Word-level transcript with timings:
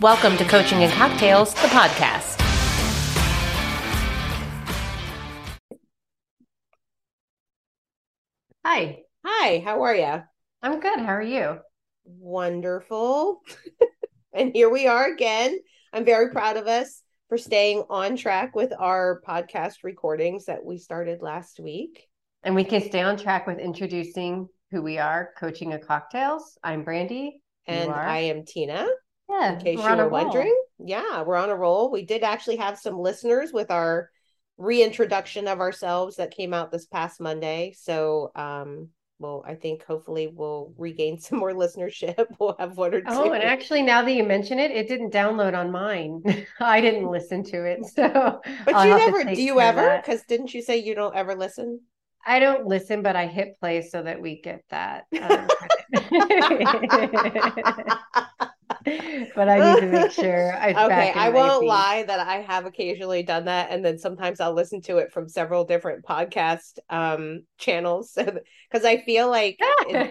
Welcome 0.00 0.38
to 0.38 0.46
Coaching 0.46 0.82
and 0.82 0.90
Cocktails, 0.90 1.52
the 1.52 1.68
podcast. 1.68 2.40
Hi. 8.64 9.02
Hi, 9.26 9.62
how 9.62 9.82
are 9.82 9.94
you? 9.94 10.22
I'm 10.62 10.80
good. 10.80 11.00
How 11.00 11.16
are 11.16 11.20
you? 11.20 11.58
Wonderful. 12.06 13.42
and 14.32 14.52
here 14.54 14.70
we 14.70 14.86
are 14.86 15.12
again. 15.12 15.58
I'm 15.92 16.06
very 16.06 16.30
proud 16.30 16.56
of 16.56 16.66
us 16.66 17.02
for 17.28 17.36
staying 17.36 17.84
on 17.90 18.16
track 18.16 18.56
with 18.56 18.72
our 18.78 19.20
podcast 19.28 19.84
recordings 19.84 20.46
that 20.46 20.64
we 20.64 20.78
started 20.78 21.20
last 21.20 21.60
week. 21.60 22.08
And 22.42 22.54
we 22.54 22.64
can 22.64 22.80
stay 22.80 23.02
on 23.02 23.18
track 23.18 23.46
with 23.46 23.58
introducing 23.58 24.48
who 24.70 24.80
we 24.80 24.96
are, 24.96 25.34
Coaching 25.38 25.74
and 25.74 25.86
Cocktails. 25.86 26.56
I'm 26.64 26.86
Brandi. 26.86 27.32
And 27.66 27.92
I 27.92 28.20
am 28.20 28.46
Tina. 28.46 28.88
Yeah. 29.30 29.54
In 29.54 29.60
case 29.60 29.78
you 29.78 29.96
were 29.96 30.08
wondering. 30.08 30.54
Yeah, 30.78 31.22
we're 31.22 31.36
on 31.36 31.50
a 31.50 31.56
roll. 31.56 31.90
We 31.90 32.04
did 32.04 32.22
actually 32.22 32.56
have 32.56 32.78
some 32.78 32.98
listeners 32.98 33.52
with 33.52 33.70
our 33.70 34.10
reintroduction 34.56 35.48
of 35.48 35.60
ourselves 35.60 36.16
that 36.16 36.36
came 36.36 36.52
out 36.52 36.70
this 36.70 36.86
past 36.86 37.20
Monday. 37.20 37.74
So 37.78 38.30
um 38.34 38.88
well, 39.20 39.44
I 39.46 39.54
think 39.54 39.84
hopefully 39.84 40.32
we'll 40.34 40.72
regain 40.78 41.18
some 41.20 41.38
more 41.38 41.52
listenership. 41.52 42.26
We'll 42.40 42.56
have 42.58 42.78
one 42.78 42.94
or 42.94 43.02
two. 43.02 43.06
Oh, 43.10 43.32
and 43.32 43.44
actually, 43.44 43.82
now 43.82 44.02
that 44.02 44.12
you 44.12 44.24
mention 44.24 44.58
it, 44.58 44.70
it 44.70 44.88
didn't 44.88 45.12
download 45.12 45.54
on 45.54 45.70
mine. 45.70 46.22
I 46.60 46.80
didn't 46.80 47.10
listen 47.10 47.44
to 47.44 47.64
it, 47.64 47.84
so. 47.84 48.40
But 48.64 48.74
I'll 48.74 48.88
you 48.88 48.96
never 48.96 49.24
do 49.24 49.42
you 49.42 49.60
ever? 49.60 49.98
Because 49.98 50.22
didn't 50.22 50.54
you 50.54 50.62
say 50.62 50.78
you 50.78 50.94
don't 50.94 51.14
ever 51.14 51.34
listen? 51.34 51.80
I 52.26 52.38
don't 52.38 52.66
listen, 52.66 53.02
but 53.02 53.14
I 53.14 53.26
hit 53.26 53.58
play 53.60 53.82
so 53.82 54.02
that 54.02 54.20
we 54.20 54.40
get 54.40 54.62
that. 54.70 55.04
Um, 55.20 55.48
but 59.34 59.48
I 59.48 59.74
need 59.74 59.80
to 59.80 59.86
make 59.86 60.12
sure 60.12 60.54
I 60.60 60.70
okay. 60.84 61.12
I 61.14 61.30
won't 61.30 61.64
lie 61.64 62.04
that 62.06 62.20
I 62.20 62.42
have 62.42 62.66
occasionally 62.66 63.22
done 63.22 63.46
that, 63.46 63.70
and 63.70 63.84
then 63.84 63.98
sometimes 63.98 64.40
I'll 64.40 64.54
listen 64.54 64.80
to 64.82 64.98
it 64.98 65.12
from 65.12 65.28
several 65.28 65.64
different 65.64 66.04
podcast 66.04 66.78
um, 66.88 67.44
channels, 67.58 68.12
because 68.70 68.84
I 68.84 68.98
feel 68.98 69.28
like 69.28 69.56
it, 69.60 70.10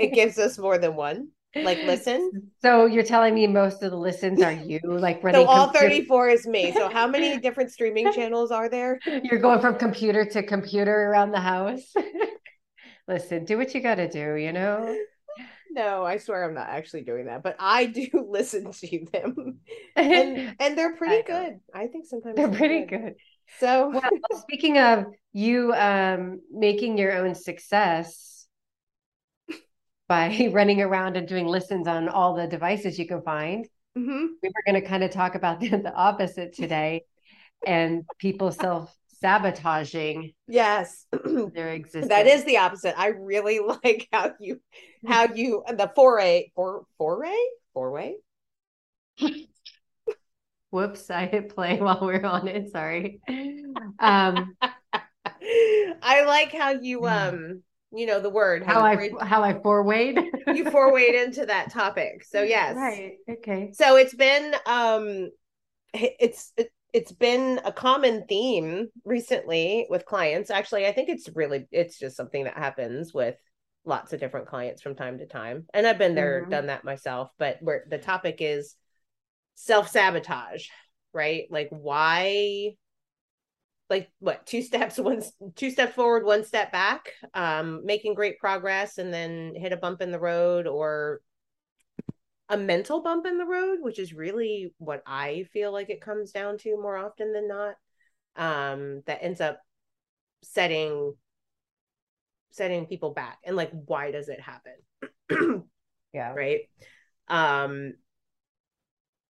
it 0.00 0.14
gives 0.14 0.38
us 0.38 0.58
more 0.58 0.78
than 0.78 0.96
one 0.96 1.28
like 1.54 1.78
listen. 1.84 2.50
So 2.60 2.86
you're 2.86 3.04
telling 3.04 3.34
me 3.34 3.46
most 3.46 3.82
of 3.82 3.90
the 3.90 3.96
listens 3.96 4.42
are 4.42 4.52
you 4.52 4.80
like 4.84 5.22
running. 5.22 5.46
So 5.46 5.46
all 5.46 5.68
34 5.68 6.28
is 6.28 6.46
me. 6.46 6.72
So 6.72 6.88
how 6.88 7.06
many 7.06 7.38
different 7.38 7.72
streaming 7.72 8.12
channels 8.12 8.50
are 8.50 8.68
there? 8.68 8.98
You're 9.06 9.40
going 9.40 9.60
from 9.60 9.76
computer 9.76 10.24
to 10.26 10.42
computer 10.42 10.92
around 10.92 11.32
the 11.32 11.40
house. 11.40 11.92
Listen, 13.06 13.44
do 13.44 13.56
what 13.56 13.74
you 13.74 13.80
got 13.80 13.96
to 13.96 14.08
do, 14.08 14.34
you 14.34 14.52
know? 14.52 14.96
No, 15.70 16.04
I 16.04 16.18
swear 16.18 16.44
I'm 16.44 16.54
not 16.54 16.68
actually 16.68 17.02
doing 17.02 17.26
that, 17.26 17.42
but 17.42 17.56
I 17.58 17.86
do 17.86 18.08
listen 18.28 18.70
to 18.72 19.06
them. 19.12 19.58
And, 19.96 20.56
and 20.60 20.78
they're 20.78 20.96
pretty 20.96 21.16
I 21.16 21.22
good. 21.22 21.60
I 21.74 21.86
think 21.86 22.06
sometimes 22.06 22.36
they're, 22.36 22.48
they're 22.48 22.58
pretty 22.58 22.86
good. 22.86 23.00
good. 23.00 23.14
So 23.58 23.88
well, 23.92 24.02
speaking 24.40 24.78
of 24.78 25.06
you 25.32 25.72
um 25.74 26.40
making 26.50 26.98
your 26.98 27.12
own 27.12 27.34
success 27.34 28.46
by 30.08 30.50
running 30.52 30.80
around 30.80 31.16
and 31.16 31.28
doing 31.28 31.46
listens 31.46 31.86
on 31.86 32.08
all 32.08 32.34
the 32.34 32.46
devices 32.46 32.98
you 32.98 33.06
can 33.06 33.22
find. 33.22 33.66
Mm-hmm. 33.96 34.26
We 34.42 34.48
were 34.48 34.72
going 34.72 34.80
to 34.82 34.88
kind 34.88 35.04
of 35.04 35.10
talk 35.10 35.34
about 35.34 35.60
the, 35.60 35.68
the 35.68 35.92
opposite 35.92 36.54
today 36.54 37.04
and 37.66 38.04
people 38.18 38.50
self 38.52 38.94
sabotaging 39.20 40.32
yes. 40.46 41.06
their 41.54 41.72
existence. 41.72 42.08
that 42.08 42.26
is 42.26 42.44
the 42.44 42.58
opposite. 42.58 42.98
I 42.98 43.08
really 43.08 43.60
like 43.84 44.08
how 44.12 44.32
you 44.40 44.60
how 45.06 45.32
you 45.34 45.64
the 45.68 45.90
foray 45.94 46.50
for 46.54 46.84
foray? 46.98 47.36
Foray? 47.74 48.14
Whoops 50.70 51.10
i 51.10 51.26
hit 51.26 51.54
play 51.54 51.78
while 51.80 52.06
we 52.06 52.14
are 52.14 52.26
on 52.26 52.48
it 52.48 52.70
sorry. 52.70 53.20
Um 53.98 54.54
i 56.02 56.24
like 56.24 56.52
how 56.52 56.70
you 56.70 57.06
um 57.06 57.62
you 57.90 58.06
know 58.06 58.20
the 58.20 58.28
word 58.28 58.62
how, 58.64 58.74
how 58.74 58.82
i 58.82 59.10
how 59.22 59.42
i 59.42 59.54
forwayed 59.54 60.22
you 60.54 60.64
forwayed 60.64 61.24
into 61.24 61.46
that 61.46 61.70
topic. 61.70 62.22
So 62.24 62.42
yes. 62.42 62.76
Right 62.76 63.14
okay. 63.30 63.70
So 63.72 63.96
it's 63.96 64.14
been 64.14 64.54
um 64.66 65.30
it's 65.94 66.52
it, 66.56 66.70
it's 66.92 67.12
been 67.12 67.60
a 67.64 67.72
common 67.72 68.24
theme 68.26 68.88
recently 69.04 69.86
with 69.90 70.06
clients. 70.06 70.50
Actually 70.50 70.86
i 70.86 70.92
think 70.92 71.08
it's 71.08 71.28
really 71.34 71.66
it's 71.70 71.98
just 71.98 72.16
something 72.16 72.44
that 72.44 72.56
happens 72.56 73.12
with 73.12 73.36
lots 73.84 74.12
of 74.12 74.20
different 74.20 74.48
clients 74.48 74.82
from 74.82 74.94
time 74.94 75.18
to 75.18 75.26
time. 75.26 75.66
And 75.74 75.86
i've 75.86 75.98
been 75.98 76.14
there 76.14 76.42
mm-hmm. 76.42 76.50
done 76.50 76.66
that 76.66 76.84
myself 76.84 77.30
but 77.38 77.58
where 77.60 77.84
the 77.88 77.98
topic 77.98 78.36
is 78.40 78.74
self-sabotage 79.54 80.66
right? 81.12 81.46
Like 81.50 81.68
why 81.70 82.74
like 83.90 84.10
what 84.20 84.46
two 84.46 84.62
steps 84.70 84.98
one 84.98 85.22
two 85.56 85.70
steps 85.70 85.94
forward 85.94 86.24
one 86.24 86.44
step 86.44 86.70
back 86.72 87.12
um 87.34 87.84
making 87.84 88.14
great 88.14 88.38
progress 88.38 88.98
and 88.98 89.12
then 89.12 89.54
hit 89.56 89.72
a 89.72 89.76
bump 89.76 90.00
in 90.00 90.10
the 90.10 90.20
road 90.20 90.66
or 90.66 91.20
a 92.48 92.56
mental 92.56 93.02
bump 93.02 93.26
in 93.26 93.38
the 93.38 93.44
road 93.44 93.78
which 93.80 93.98
is 93.98 94.12
really 94.14 94.72
what 94.78 95.02
i 95.06 95.44
feel 95.52 95.72
like 95.72 95.90
it 95.90 96.00
comes 96.00 96.32
down 96.32 96.56
to 96.56 96.80
more 96.80 96.96
often 96.96 97.32
than 97.32 97.46
not 97.48 97.74
um 98.36 99.02
that 99.06 99.22
ends 99.22 99.40
up 99.40 99.60
setting 100.42 101.14
setting 102.50 102.86
people 102.86 103.12
back 103.12 103.38
and 103.44 103.56
like 103.56 103.70
why 103.86 104.10
does 104.10 104.28
it 104.28 104.40
happen? 104.40 105.64
Yeah. 106.14 106.32
Right? 106.32 106.62
Um 107.28 107.92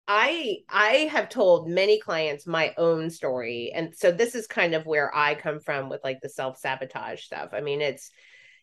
I 0.07 0.59
I 0.69 1.09
have 1.11 1.27
told 1.27 1.67
many 1.69 1.99
clients 1.99 2.45
my 2.47 2.73
own 2.77 3.09
story 3.09 3.71
and 3.75 3.93
so 3.95 4.11
this 4.11 4.35
is 4.35 4.47
kind 4.47 4.75
of 4.75 4.85
where 4.85 5.13
I 5.15 5.35
come 5.35 5.59
from 5.59 5.89
with 5.89 6.01
like 6.03 6.19
the 6.21 6.29
self-sabotage 6.29 7.23
stuff. 7.23 7.49
I 7.53 7.61
mean 7.61 7.81
it's 7.81 8.11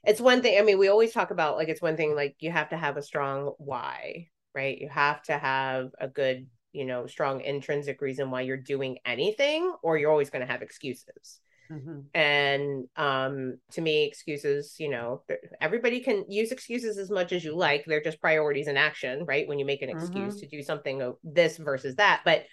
it's 0.04 0.20
one 0.20 0.42
thing 0.42 0.58
I 0.58 0.62
mean 0.62 0.78
we 0.78 0.88
always 0.88 1.12
talk 1.12 1.30
about 1.32 1.56
like 1.56 1.68
it's 1.68 1.82
one 1.82 1.96
thing 1.96 2.14
like 2.14 2.36
you 2.38 2.50
have 2.52 2.70
to 2.70 2.76
have 2.76 2.96
a 2.96 3.02
strong 3.02 3.52
why, 3.58 4.28
right? 4.54 4.78
You 4.78 4.88
have 4.88 5.22
to 5.24 5.38
have 5.38 5.90
a 6.00 6.08
good, 6.08 6.46
you 6.72 6.84
know, 6.84 7.06
strong 7.06 7.40
intrinsic 7.40 8.00
reason 8.00 8.30
why 8.30 8.42
you're 8.42 8.56
doing 8.56 8.98
anything 9.04 9.74
or 9.82 9.98
you're 9.98 10.10
always 10.10 10.30
going 10.30 10.46
to 10.46 10.52
have 10.52 10.62
excuses. 10.62 11.40
Mm-hmm. 11.70 12.00
And 12.14 12.88
um, 12.96 13.58
to 13.72 13.80
me, 13.80 14.04
excuses, 14.04 14.76
you 14.78 14.90
know, 14.90 15.22
everybody 15.60 16.00
can 16.00 16.24
use 16.28 16.52
excuses 16.52 16.98
as 16.98 17.10
much 17.10 17.32
as 17.32 17.44
you 17.44 17.56
like. 17.56 17.84
They're 17.86 18.02
just 18.02 18.20
priorities 18.20 18.68
in 18.68 18.76
action, 18.76 19.24
right? 19.24 19.48
When 19.48 19.58
you 19.58 19.64
make 19.64 19.82
an 19.82 19.88
excuse 19.88 20.34
mm-hmm. 20.34 20.40
to 20.40 20.48
do 20.48 20.62
something 20.62 21.14
this 21.22 21.56
versus 21.56 21.96
that. 21.96 22.22
But 22.24 22.44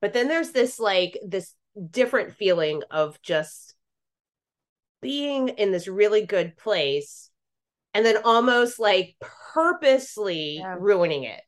but 0.00 0.14
then 0.14 0.28
there's 0.28 0.52
this 0.52 0.80
like 0.80 1.18
this 1.26 1.54
different 1.90 2.34
feeling 2.34 2.82
of 2.90 3.20
just 3.22 3.74
being 5.02 5.48
in 5.48 5.70
this 5.70 5.88
really 5.88 6.26
good 6.26 6.56
place 6.56 7.29
and 7.94 8.04
then 8.04 8.18
almost 8.24 8.78
like 8.78 9.16
purposely 9.52 10.58
yeah. 10.58 10.76
ruining 10.78 11.24
it. 11.24 11.40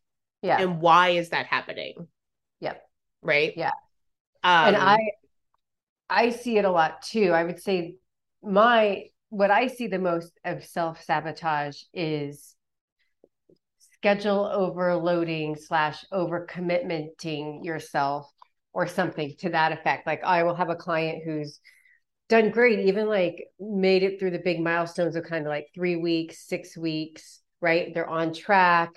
Yeah. 0.42 0.60
And 0.60 0.80
why 0.80 1.10
is 1.10 1.30
that 1.30 1.46
happening? 1.46 2.08
Yep. 2.60 2.82
Right? 3.22 3.52
Yeah. 3.56 3.70
Um, 4.42 4.74
and 4.74 4.76
I 4.76 4.98
I 6.10 6.30
see 6.30 6.58
it 6.58 6.64
a 6.64 6.70
lot 6.70 7.02
too. 7.02 7.32
I 7.32 7.44
would 7.44 7.60
say 7.60 7.94
my 8.42 9.04
what 9.28 9.50
I 9.50 9.68
see 9.68 9.86
the 9.86 9.98
most 9.98 10.32
of 10.44 10.64
self 10.64 11.02
sabotage 11.02 11.80
is 11.94 12.54
schedule 13.94 14.44
overloading 14.52 15.56
slash 15.56 16.04
overcommitmenting 16.12 17.64
yourself 17.64 18.30
or 18.72 18.86
something 18.86 19.34
to 19.38 19.50
that 19.50 19.72
effect. 19.72 20.06
Like 20.06 20.24
I 20.24 20.42
will 20.42 20.54
have 20.54 20.70
a 20.70 20.74
client 20.74 21.22
who's 21.24 21.60
done 22.32 22.48
great, 22.48 22.78
even 22.78 23.08
like 23.08 23.48
made 23.60 24.02
it 24.02 24.18
through 24.18 24.30
the 24.30 24.38
big 24.38 24.58
milestones 24.58 25.16
of 25.16 25.24
kind 25.24 25.44
of 25.44 25.50
like 25.50 25.68
three 25.74 25.96
weeks, 25.96 26.48
six 26.48 26.78
weeks, 26.78 27.40
right? 27.60 27.92
They're 27.92 28.08
on 28.08 28.32
track. 28.32 28.88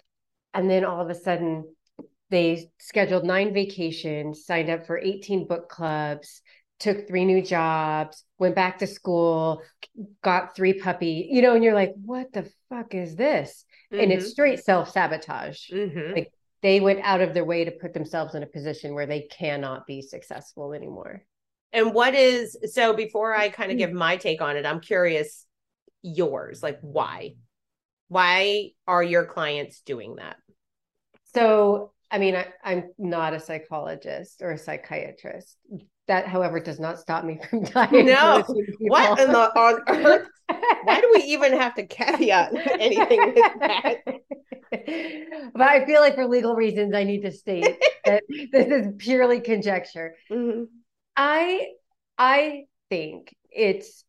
And 0.54 0.70
then 0.70 0.86
all 0.86 1.02
of 1.02 1.10
a 1.10 1.16
sudden 1.16 1.66
they 2.30 2.72
scheduled 2.80 3.26
nine 3.26 3.54
vacations, 3.54 4.46
signed 4.46 4.70
up 4.70 4.88
for 4.88 4.98
18 4.98 5.48
book 5.48 5.68
clubs, 5.68 6.42
took 6.80 7.10
three 7.10 7.26
new 7.26 7.42
jobs, 7.42 8.24
went 8.40 8.56
back 8.56 8.80
to 8.80 8.88
school, 8.88 9.62
got 10.24 10.56
three 10.56 10.80
puppy, 10.80 11.28
you 11.30 11.42
know, 11.42 11.56
and 11.56 11.64
you're 11.64 11.76
like, 11.76 11.92
what 12.06 12.32
the 12.32 12.50
fuck 12.70 12.96
is 12.96 13.18
this? 13.18 13.66
Mm-hmm. 13.92 14.02
And 14.02 14.12
it's 14.14 14.24
mm-hmm. 14.24 14.32
straight 14.32 14.64
self 14.64 14.92
sabotage. 14.92 15.70
Mm-hmm. 15.70 16.14
Like 16.14 16.32
they 16.62 16.80
went 16.80 17.02
out 17.04 17.20
of 17.20 17.34
their 17.34 17.44
way 17.44 17.66
to 17.66 17.72
put 17.72 17.94
themselves 17.94 18.34
in 18.34 18.44
a 18.44 18.48
position 18.48 18.94
where 18.94 19.08
they 19.08 19.24
cannot 19.24 19.86
be 19.86 20.02
successful 20.02 20.72
anymore. 20.72 21.26
And 21.76 21.94
what 21.94 22.16
is 22.16 22.58
so 22.72 22.94
before 22.94 23.36
I 23.36 23.50
kind 23.50 23.70
of 23.70 23.78
give 23.78 23.92
my 23.92 24.16
take 24.16 24.42
on 24.42 24.56
it, 24.56 24.66
I'm 24.66 24.80
curious 24.80 25.46
yours, 26.02 26.64
like 26.64 26.80
why? 26.82 27.36
Why 28.08 28.70
are 28.88 29.04
your 29.04 29.26
clients 29.26 29.82
doing 29.82 30.16
that? 30.16 30.38
So, 31.34 31.92
I 32.10 32.18
mean, 32.18 32.36
I, 32.36 32.48
I'm 32.64 32.92
not 32.98 33.34
a 33.34 33.42
psychologist 33.42 34.42
or 34.42 34.52
a 34.52 34.58
psychiatrist, 34.58 35.58
that, 36.08 36.28
however, 36.28 36.62
does 36.62 36.80
not 36.80 37.00
stop 37.00 37.26
me 37.26 37.40
from 37.50 37.64
dying. 37.64 38.06
No, 38.06 38.44
what 38.80 39.20
in 39.20 39.32
the 39.32 39.60
on 39.60 39.82
earth? 39.88 40.28
Why 40.84 41.02
do 41.02 41.12
we 41.14 41.24
even 41.34 41.54
have 41.54 41.76
to 41.76 41.86
caveat 41.86 42.54
anything 42.80 43.34
with 43.34 43.60
that? 43.60 43.98
but 45.54 45.62
I 45.62 45.86
feel 45.86 46.00
like 46.00 46.16
for 46.16 46.28
legal 46.28 46.56
reasons, 46.56 46.94
I 46.94 47.04
need 47.04 47.24
to 47.24 47.32
state 47.32 47.84
that 48.06 48.24
this 48.52 48.68
is 48.68 48.94
purely 48.98 49.42
conjecture. 49.42 50.16
Mm-hmm. 50.32 50.64
I 51.16 51.68
I 52.18 52.64
think 52.90 53.36
it's 53.52 54.04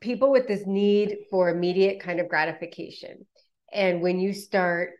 people 0.00 0.30
with 0.30 0.46
this 0.46 0.66
need 0.66 1.16
for 1.30 1.48
immediate 1.48 2.00
kind 2.00 2.20
of 2.20 2.28
gratification. 2.28 3.26
And 3.72 4.02
when 4.02 4.20
you 4.20 4.32
start 4.32 4.90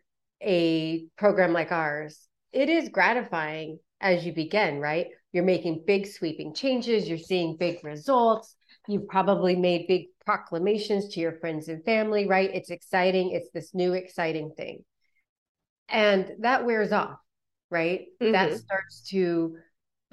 a 0.41 1.05
program 1.17 1.53
like 1.53 1.71
ours, 1.71 2.27
it 2.51 2.69
is 2.69 2.89
gratifying 2.89 3.79
as 4.01 4.25
you 4.25 4.33
begin, 4.33 4.79
right? 4.79 5.07
You're 5.31 5.43
making 5.43 5.83
big 5.85 6.07
sweeping 6.07 6.53
changes, 6.53 7.07
you're 7.07 7.17
seeing 7.17 7.57
big 7.57 7.83
results. 7.83 8.55
You've 8.87 9.07
probably 9.07 9.55
made 9.55 9.87
big 9.87 10.07
proclamations 10.25 11.09
to 11.09 11.19
your 11.19 11.33
friends 11.33 11.69
and 11.69 11.83
family, 11.83 12.27
right? 12.27 12.51
It's 12.53 12.69
exciting. 12.69 13.31
It's 13.31 13.49
this 13.51 13.73
new 13.73 13.93
exciting 13.93 14.51
thing. 14.55 14.83
And 15.89 16.31
that 16.39 16.65
wears 16.65 16.91
off, 16.91 17.17
right? 17.71 18.05
Mm-hmm. 18.21 18.31
That 18.31 18.53
starts 18.53 19.07
to 19.09 19.57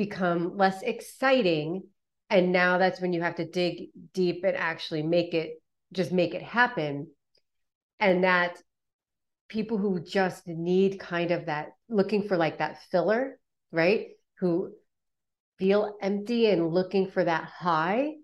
become 0.05 0.57
less 0.57 0.83
exciting. 0.83 1.85
And 2.31 2.53
now 2.53 2.79
that's 2.79 3.01
when 3.01 3.13
you 3.13 3.23
have 3.23 3.37
to 3.37 3.45
dig 3.45 3.91
deep 4.13 4.45
and 4.45 4.57
actually 4.57 5.03
make 5.03 5.35
it, 5.35 5.63
just 5.93 6.13
make 6.13 6.35
it 6.35 6.43
happen. 6.43 7.09
And 8.01 8.25
that 8.25 8.59
people 9.49 9.79
who 9.79 10.01
just 10.01 10.47
need 10.47 10.99
kind 10.99 11.31
of 11.31 11.47
that, 11.47 11.73
looking 11.89 12.27
for 12.27 12.37
like 12.37 12.59
that 12.59 12.83
filler, 12.91 13.39
right? 13.71 14.09
Who 14.41 14.73
feel 15.59 15.97
empty 16.01 16.47
and 16.47 16.73
looking 16.73 17.11
for 17.11 17.23
that 17.23 17.45
high 17.45 18.15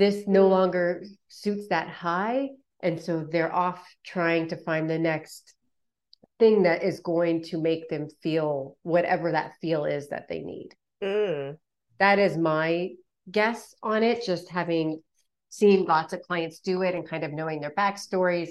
this 0.00 0.26
no 0.26 0.48
longer 0.48 1.04
suits 1.28 1.68
that 1.68 1.88
high 1.88 2.48
and 2.82 2.98
so 2.98 3.26
they're 3.30 3.54
off 3.54 3.86
trying 4.02 4.48
to 4.48 4.56
find 4.56 4.88
the 4.88 4.98
next 4.98 5.54
thing 6.38 6.62
that 6.62 6.82
is 6.82 7.00
going 7.00 7.42
to 7.42 7.60
make 7.60 7.88
them 7.90 8.08
feel 8.22 8.78
whatever 8.82 9.32
that 9.32 9.52
feel 9.60 9.84
is 9.84 10.08
that 10.08 10.26
they 10.26 10.40
need 10.40 10.70
mm. 11.02 11.56
that 11.98 12.18
is 12.18 12.36
my 12.36 12.90
guess 13.30 13.74
on 13.82 14.02
it 14.02 14.24
just 14.24 14.48
having 14.50 15.02
seen 15.48 15.84
lots 15.84 16.12
of 16.12 16.22
clients 16.22 16.60
do 16.60 16.82
it 16.82 16.94
and 16.94 17.08
kind 17.08 17.24
of 17.24 17.32
knowing 17.32 17.60
their 17.60 17.74
backstories 17.76 18.50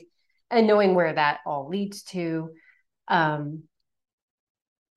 and 0.51 0.67
knowing 0.67 0.95
where 0.95 1.13
that 1.13 1.39
all 1.45 1.69
leads 1.69 2.03
to 2.03 2.49
um, 3.07 3.63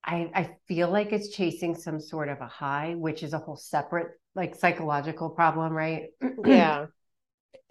I, 0.04 0.30
I 0.34 0.50
feel 0.66 0.90
like 0.90 1.12
it's 1.12 1.30
chasing 1.30 1.74
some 1.74 2.00
sort 2.00 2.28
of 2.28 2.40
a 2.40 2.46
high, 2.46 2.94
which 2.96 3.22
is 3.22 3.32
a 3.32 3.38
whole 3.38 3.56
separate 3.56 4.08
like 4.34 4.56
psychological 4.56 5.30
problem, 5.30 5.72
right? 5.72 6.06
yeah. 6.44 6.86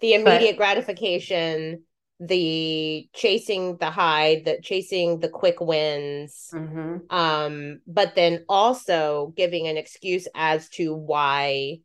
The 0.00 0.14
immediate 0.14 0.52
but, 0.52 0.58
gratification, 0.58 1.82
the 2.24 3.08
chasing 3.14 3.76
the 3.78 3.90
high, 3.90 4.42
the 4.44 4.60
chasing 4.62 5.18
the 5.18 5.28
quick 5.28 5.60
wins. 5.60 6.50
Mm-hmm. 6.52 7.14
Um, 7.14 7.80
but 7.86 8.14
then 8.14 8.44
also 8.48 9.32
giving 9.36 9.66
an 9.66 9.76
excuse 9.76 10.28
as 10.34 10.68
to 10.70 10.94
why 10.94 11.78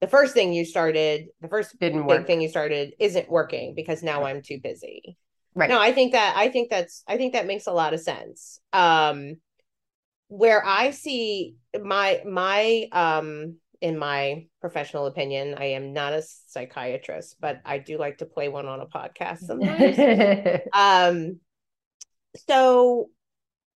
the 0.00 0.08
first 0.08 0.34
thing 0.34 0.52
you 0.52 0.66
started, 0.66 1.28
the 1.40 1.48
first 1.48 1.78
didn't 1.80 2.06
big 2.06 2.18
work. 2.18 2.26
thing 2.26 2.42
you 2.42 2.50
started 2.50 2.92
isn't 2.98 3.30
working 3.30 3.74
because 3.74 4.02
now 4.02 4.24
I'm 4.24 4.42
too 4.42 4.60
busy. 4.62 5.16
Right. 5.54 5.70
No, 5.70 5.80
I 5.80 5.92
think 5.92 6.12
that 6.12 6.36
I 6.36 6.50
think 6.50 6.68
that's 6.68 7.02
I 7.08 7.16
think 7.16 7.32
that 7.32 7.46
makes 7.46 7.66
a 7.66 7.72
lot 7.72 7.94
of 7.94 8.00
sense. 8.00 8.60
Um 8.74 9.36
where 10.28 10.62
I 10.66 10.90
see 10.90 11.54
my 11.80 12.20
my 12.26 12.88
um 12.92 13.56
in 13.80 13.98
my 13.98 14.46
professional 14.60 15.06
opinion, 15.06 15.54
I 15.58 15.66
am 15.66 15.92
not 15.92 16.12
a 16.12 16.22
psychiatrist, 16.22 17.36
but 17.40 17.60
I 17.64 17.78
do 17.78 17.98
like 17.98 18.18
to 18.18 18.26
play 18.26 18.48
one 18.48 18.66
on 18.66 18.80
a 18.80 18.86
podcast 18.86 19.38
sometimes. 19.40 20.60
um, 20.72 21.40
so, 22.46 23.10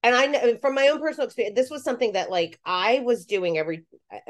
and 0.04 0.16
I 0.16 0.26
know 0.28 0.58
from 0.58 0.76
my 0.76 0.88
own 0.88 1.00
personal 1.00 1.28
experience, 1.28 1.56
this 1.56 1.70
was 1.70 1.84
something 1.84 2.14
that 2.14 2.32
like 2.32 2.60
I 2.66 3.00
was 3.04 3.26
doing 3.26 3.58
every 3.58 3.86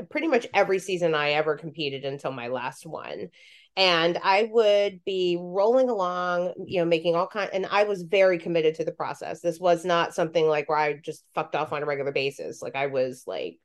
pretty 0.10 0.27
much 0.27 0.48
every 0.54 0.80
season 0.80 1.13
I 1.13 1.31
ever 1.31 1.57
competed 1.57 2.06
until 2.06 2.31
my 2.31 2.48
last 2.48 2.86
one. 2.86 3.30
And 3.77 4.18
I 4.24 4.50
would 4.51 5.06
be 5.06 5.38
rolling 5.39 5.89
along, 5.89 6.54
you 6.66 6.80
know, 6.80 6.86
making 6.86 7.16
all 7.16 7.27
kind, 7.27 7.50
and 7.54 7.66
I 7.66 7.83
was 7.83 8.01
very 8.01 8.38
committed 8.38 8.75
to 8.75 8.83
the 8.83 8.92
process. 8.92 9.42
This 9.42 9.60
was 9.60 9.86
not 9.86 10.13
something 10.13 10.48
like 10.48 10.68
where 10.68 10.77
I 10.77 10.94
just 10.94 11.24
fucked 11.33 11.56
off 11.56 11.71
on 11.71 11.83
a 11.83 11.86
regular 11.86 12.12
basis. 12.12 12.62
Like 12.62 12.75
I 12.75 12.88
was 12.88 13.24
like 13.25 13.57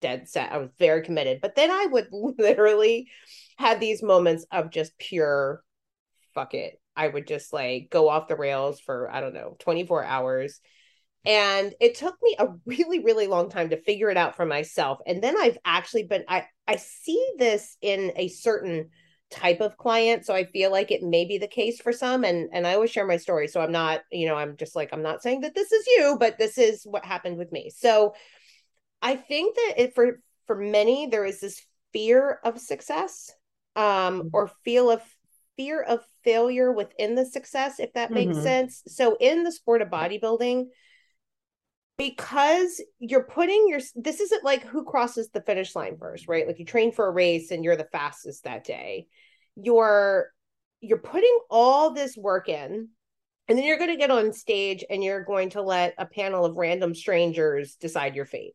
dead 0.00 0.28
set. 0.28 0.52
I 0.52 0.58
was 0.58 0.70
very 0.78 1.02
committed. 1.02 1.40
But 1.40 1.54
then 1.54 1.70
I 1.70 1.86
would 1.86 2.08
literally 2.12 3.08
have 3.58 3.80
these 3.80 4.02
moments 4.02 4.46
of 4.50 4.70
just 4.70 4.96
pure 4.98 5.62
fuck 6.34 6.54
it. 6.54 6.80
I 6.96 7.08
would 7.08 7.26
just 7.26 7.52
like 7.52 7.88
go 7.90 8.08
off 8.08 8.28
the 8.28 8.36
rails 8.36 8.80
for, 8.80 9.10
I 9.10 9.20
don't 9.20 9.34
know, 9.34 9.56
24 9.60 10.04
hours. 10.04 10.60
And 11.24 11.74
it 11.80 11.96
took 11.96 12.16
me 12.22 12.36
a 12.38 12.48
really, 12.66 13.00
really 13.00 13.26
long 13.26 13.50
time 13.50 13.70
to 13.70 13.82
figure 13.82 14.10
it 14.10 14.16
out 14.16 14.36
for 14.36 14.46
myself. 14.46 14.98
And 15.06 15.22
then 15.22 15.36
I've 15.38 15.58
actually 15.64 16.04
been, 16.04 16.24
I, 16.28 16.46
I 16.66 16.76
see 16.76 17.32
this 17.38 17.76
in 17.82 18.12
a 18.16 18.28
certain 18.28 18.88
type 19.30 19.60
of 19.60 19.76
client. 19.76 20.24
So 20.24 20.34
I 20.34 20.44
feel 20.44 20.70
like 20.70 20.90
it 20.90 21.02
may 21.02 21.24
be 21.24 21.38
the 21.38 21.46
case 21.46 21.80
for 21.80 21.92
some. 21.92 22.24
And, 22.24 22.48
and 22.52 22.66
I 22.66 22.74
always 22.74 22.90
share 22.90 23.06
my 23.06 23.18
story. 23.18 23.48
So 23.48 23.60
I'm 23.60 23.70
not, 23.70 24.00
you 24.10 24.26
know, 24.26 24.34
I'm 24.34 24.56
just 24.56 24.74
like, 24.74 24.90
I'm 24.92 25.02
not 25.02 25.22
saying 25.22 25.42
that 25.42 25.54
this 25.54 25.70
is 25.70 25.86
you, 25.86 26.16
but 26.18 26.38
this 26.38 26.58
is 26.58 26.82
what 26.84 27.04
happened 27.04 27.36
with 27.36 27.52
me. 27.52 27.70
So 27.74 28.14
I 29.02 29.16
think 29.16 29.54
that 29.56 29.74
it 29.76 29.94
for 29.94 30.20
for 30.46 30.56
many 30.56 31.06
there 31.06 31.24
is 31.24 31.40
this 31.40 31.62
fear 31.92 32.38
of 32.44 32.58
success 32.58 33.30
um 33.76 33.84
mm-hmm. 33.84 34.28
or 34.32 34.50
feel 34.64 34.90
of 34.90 35.02
fear 35.56 35.82
of 35.82 36.00
failure 36.24 36.72
within 36.72 37.14
the 37.14 37.26
success 37.26 37.80
if 37.80 37.92
that 37.92 38.10
makes 38.10 38.32
mm-hmm. 38.32 38.42
sense. 38.42 38.82
So 38.86 39.16
in 39.20 39.42
the 39.42 39.52
sport 39.52 39.82
of 39.82 39.88
bodybuilding 39.88 40.66
because 41.98 42.82
you're 42.98 43.24
putting 43.24 43.66
your 43.68 43.80
this 43.94 44.20
isn't 44.20 44.42
like 44.42 44.64
who 44.64 44.84
crosses 44.84 45.28
the 45.28 45.42
finish 45.42 45.76
line 45.76 45.98
first, 45.98 46.28
right? 46.28 46.46
Like 46.46 46.58
you 46.58 46.64
train 46.64 46.92
for 46.92 47.06
a 47.06 47.10
race 47.10 47.50
and 47.50 47.62
you're 47.62 47.76
the 47.76 47.88
fastest 47.92 48.44
that 48.44 48.64
day. 48.64 49.06
You're 49.54 50.30
you're 50.80 50.96
putting 50.96 51.38
all 51.50 51.92
this 51.92 52.16
work 52.16 52.48
in 52.48 52.88
and 53.48 53.58
then 53.58 53.66
you're 53.66 53.76
going 53.76 53.90
to 53.90 53.96
get 53.96 54.10
on 54.10 54.32
stage 54.32 54.82
and 54.88 55.04
you're 55.04 55.24
going 55.24 55.50
to 55.50 55.60
let 55.60 55.94
a 55.98 56.06
panel 56.06 56.46
of 56.46 56.56
random 56.56 56.94
strangers 56.94 57.74
decide 57.74 58.16
your 58.16 58.24
fate 58.24 58.54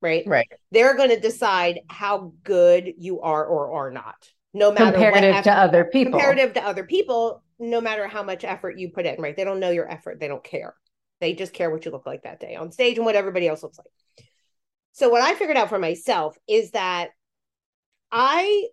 right? 0.00 0.24
Right. 0.26 0.50
They're 0.70 0.96
going 0.96 1.10
to 1.10 1.20
decide 1.20 1.80
how 1.88 2.32
good 2.42 2.92
you 2.98 3.20
are 3.20 3.44
or 3.44 3.72
are 3.72 3.90
not, 3.90 4.28
no 4.54 4.72
matter 4.72 4.92
comparative 4.92 5.34
effort, 5.34 5.44
to 5.44 5.52
other 5.52 5.84
people. 5.84 6.12
Comparative 6.12 6.54
to 6.54 6.66
other 6.66 6.84
people, 6.84 7.42
no 7.58 7.80
matter 7.80 8.06
how 8.06 8.22
much 8.22 8.44
effort 8.44 8.78
you 8.78 8.90
put 8.90 9.06
in, 9.06 9.20
right? 9.20 9.36
They 9.36 9.44
don't 9.44 9.60
know 9.60 9.70
your 9.70 9.90
effort. 9.90 10.20
They 10.20 10.28
don't 10.28 10.44
care. 10.44 10.74
They 11.20 11.34
just 11.34 11.52
care 11.52 11.70
what 11.70 11.84
you 11.84 11.90
look 11.90 12.06
like 12.06 12.22
that 12.22 12.40
day 12.40 12.56
on 12.56 12.72
stage 12.72 12.96
and 12.96 13.04
what 13.04 13.14
everybody 13.14 13.46
else 13.46 13.62
looks 13.62 13.78
like. 13.78 14.26
So 14.92 15.08
what 15.08 15.22
I 15.22 15.34
figured 15.34 15.56
out 15.56 15.68
for 15.68 15.78
myself 15.78 16.36
is 16.48 16.70
that 16.72 17.10
I 18.10 18.68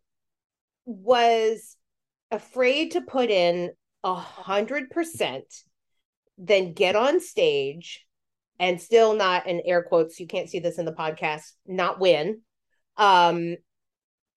was 0.85 1.75
afraid 2.31 2.91
to 2.91 3.01
put 3.01 3.29
in 3.29 3.71
a 4.03 4.15
hundred 4.15 4.89
percent, 4.89 5.45
then 6.37 6.73
get 6.73 6.95
on 6.95 7.19
stage 7.19 8.06
and 8.59 8.81
still 8.81 9.13
not 9.13 9.47
in 9.47 9.61
air 9.65 9.83
quotes 9.83 10.19
you 10.19 10.27
can't 10.27 10.49
see 10.49 10.59
this 10.59 10.77
in 10.77 10.85
the 10.85 10.93
podcast 10.93 11.51
not 11.65 11.99
win 11.99 12.41
um 12.97 13.55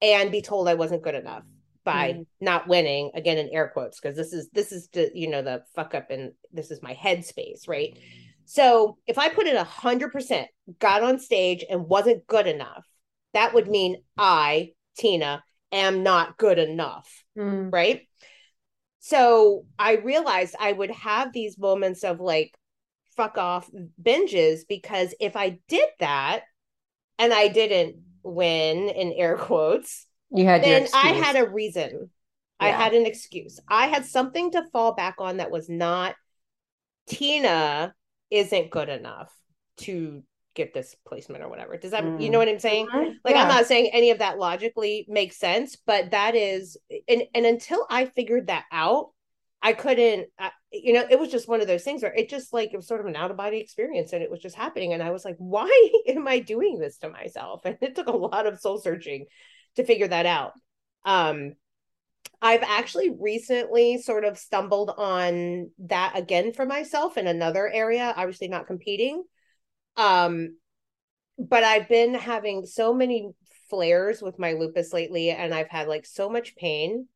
and 0.02 0.30
be 0.30 0.42
told 0.42 0.68
i 0.68 0.74
wasn't 0.74 1.02
good 1.02 1.14
enough 1.14 1.44
by 1.84 2.12
mm. 2.12 2.26
not 2.40 2.68
winning 2.68 3.10
again 3.14 3.38
in 3.38 3.48
air 3.50 3.70
quotes 3.72 3.98
because 4.00 4.16
this 4.16 4.32
is 4.32 4.48
this 4.52 4.72
is 4.72 4.88
the 4.88 5.10
you 5.14 5.28
know 5.28 5.42
the 5.42 5.62
fuck 5.74 5.94
up 5.94 6.10
and 6.10 6.32
this 6.52 6.70
is 6.70 6.82
my 6.82 6.94
headspace 6.94 7.66
right 7.68 7.98
so 8.44 8.98
if 9.06 9.18
i 9.18 9.28
put 9.28 9.46
in 9.46 9.56
a 9.56 9.64
hundred 9.64 10.12
percent 10.12 10.48
got 10.78 11.02
on 11.02 11.18
stage 11.18 11.64
and 11.68 11.86
wasn't 11.88 12.26
good 12.26 12.46
enough 12.46 12.84
that 13.32 13.54
would 13.54 13.68
mean 13.68 13.96
i 14.18 14.70
tina 14.96 15.42
am 15.72 16.02
not 16.02 16.36
good 16.36 16.58
enough 16.58 17.24
mm. 17.38 17.72
right 17.72 18.02
so 18.98 19.64
i 19.78 19.96
realized 19.96 20.54
i 20.60 20.72
would 20.72 20.90
have 20.90 21.32
these 21.32 21.58
moments 21.58 22.04
of 22.04 22.20
like 22.20 22.54
fuck 23.20 23.36
off 23.36 23.70
binges 24.02 24.60
because 24.66 25.14
if 25.20 25.36
I 25.36 25.58
did 25.68 25.88
that 26.00 26.44
and 27.18 27.34
I 27.34 27.48
didn't 27.48 27.96
win 28.22 28.88
in 28.88 29.12
air 29.12 29.36
quotes, 29.36 30.06
you 30.30 30.46
had 30.46 30.64
then 30.64 30.88
I 30.94 31.08
had 31.08 31.36
a 31.36 31.48
reason. 31.48 32.10
Yeah. 32.60 32.66
I 32.66 32.70
had 32.70 32.94
an 32.94 33.04
excuse. 33.04 33.60
I 33.68 33.88
had 33.88 34.06
something 34.06 34.52
to 34.52 34.64
fall 34.72 34.94
back 34.94 35.16
on 35.18 35.36
that 35.36 35.50
was 35.50 35.68
not 35.68 36.14
Tina 37.08 37.94
isn't 38.30 38.70
good 38.70 38.88
enough 38.88 39.30
to 39.78 40.22
get 40.54 40.72
this 40.72 40.96
placement 41.06 41.44
or 41.44 41.48
whatever. 41.48 41.76
Does 41.76 41.90
that 41.90 42.04
mm. 42.04 42.22
you 42.22 42.30
know 42.30 42.38
what 42.38 42.48
I'm 42.48 42.58
saying? 42.58 42.86
Mm-hmm. 42.86 43.12
Like 43.22 43.34
yeah. 43.34 43.42
I'm 43.42 43.48
not 43.48 43.66
saying 43.66 43.90
any 43.92 44.10
of 44.10 44.20
that 44.20 44.38
logically 44.38 45.04
makes 45.08 45.36
sense, 45.36 45.76
but 45.86 46.12
that 46.12 46.34
is 46.34 46.78
and 47.06 47.24
and 47.34 47.44
until 47.44 47.86
I 47.90 48.06
figured 48.06 48.46
that 48.46 48.64
out, 48.72 49.10
I 49.62 49.74
couldn't, 49.74 50.28
I, 50.38 50.52
you 50.72 50.92
know, 50.92 51.04
it 51.08 51.18
was 51.18 51.30
just 51.30 51.48
one 51.48 51.60
of 51.60 51.66
those 51.66 51.82
things 51.82 52.02
where 52.02 52.14
it 52.14 52.28
just 52.28 52.52
like 52.52 52.72
it 52.72 52.76
was 52.76 52.86
sort 52.86 53.00
of 53.00 53.06
an 53.06 53.16
out 53.16 53.30
of 53.30 53.36
body 53.36 53.58
experience 53.58 54.12
and 54.12 54.22
it 54.22 54.30
was 54.30 54.40
just 54.40 54.56
happening. 54.56 54.92
And 54.92 55.02
I 55.02 55.10
was 55.10 55.24
like, 55.24 55.36
why 55.38 55.90
am 56.06 56.28
I 56.28 56.38
doing 56.38 56.78
this 56.78 56.98
to 56.98 57.10
myself? 57.10 57.62
And 57.64 57.76
it 57.80 57.94
took 57.94 58.06
a 58.06 58.16
lot 58.16 58.46
of 58.46 58.60
soul 58.60 58.78
searching 58.78 59.26
to 59.76 59.84
figure 59.84 60.08
that 60.08 60.26
out. 60.26 60.52
Um, 61.04 61.54
I've 62.42 62.62
actually 62.62 63.10
recently 63.10 63.98
sort 63.98 64.24
of 64.24 64.38
stumbled 64.38 64.90
on 64.96 65.70
that 65.80 66.16
again 66.16 66.52
for 66.52 66.64
myself 66.64 67.18
in 67.18 67.26
another 67.26 67.68
area, 67.68 68.14
obviously 68.16 68.48
not 68.48 68.66
competing. 68.66 69.24
Um, 69.96 70.56
but 71.38 71.64
I've 71.64 71.88
been 71.88 72.14
having 72.14 72.64
so 72.64 72.94
many 72.94 73.30
flares 73.68 74.22
with 74.22 74.38
my 74.38 74.52
lupus 74.52 74.92
lately, 74.92 75.30
and 75.30 75.54
I've 75.54 75.68
had 75.68 75.88
like 75.88 76.06
so 76.06 76.28
much 76.28 76.56
pain. 76.56 77.08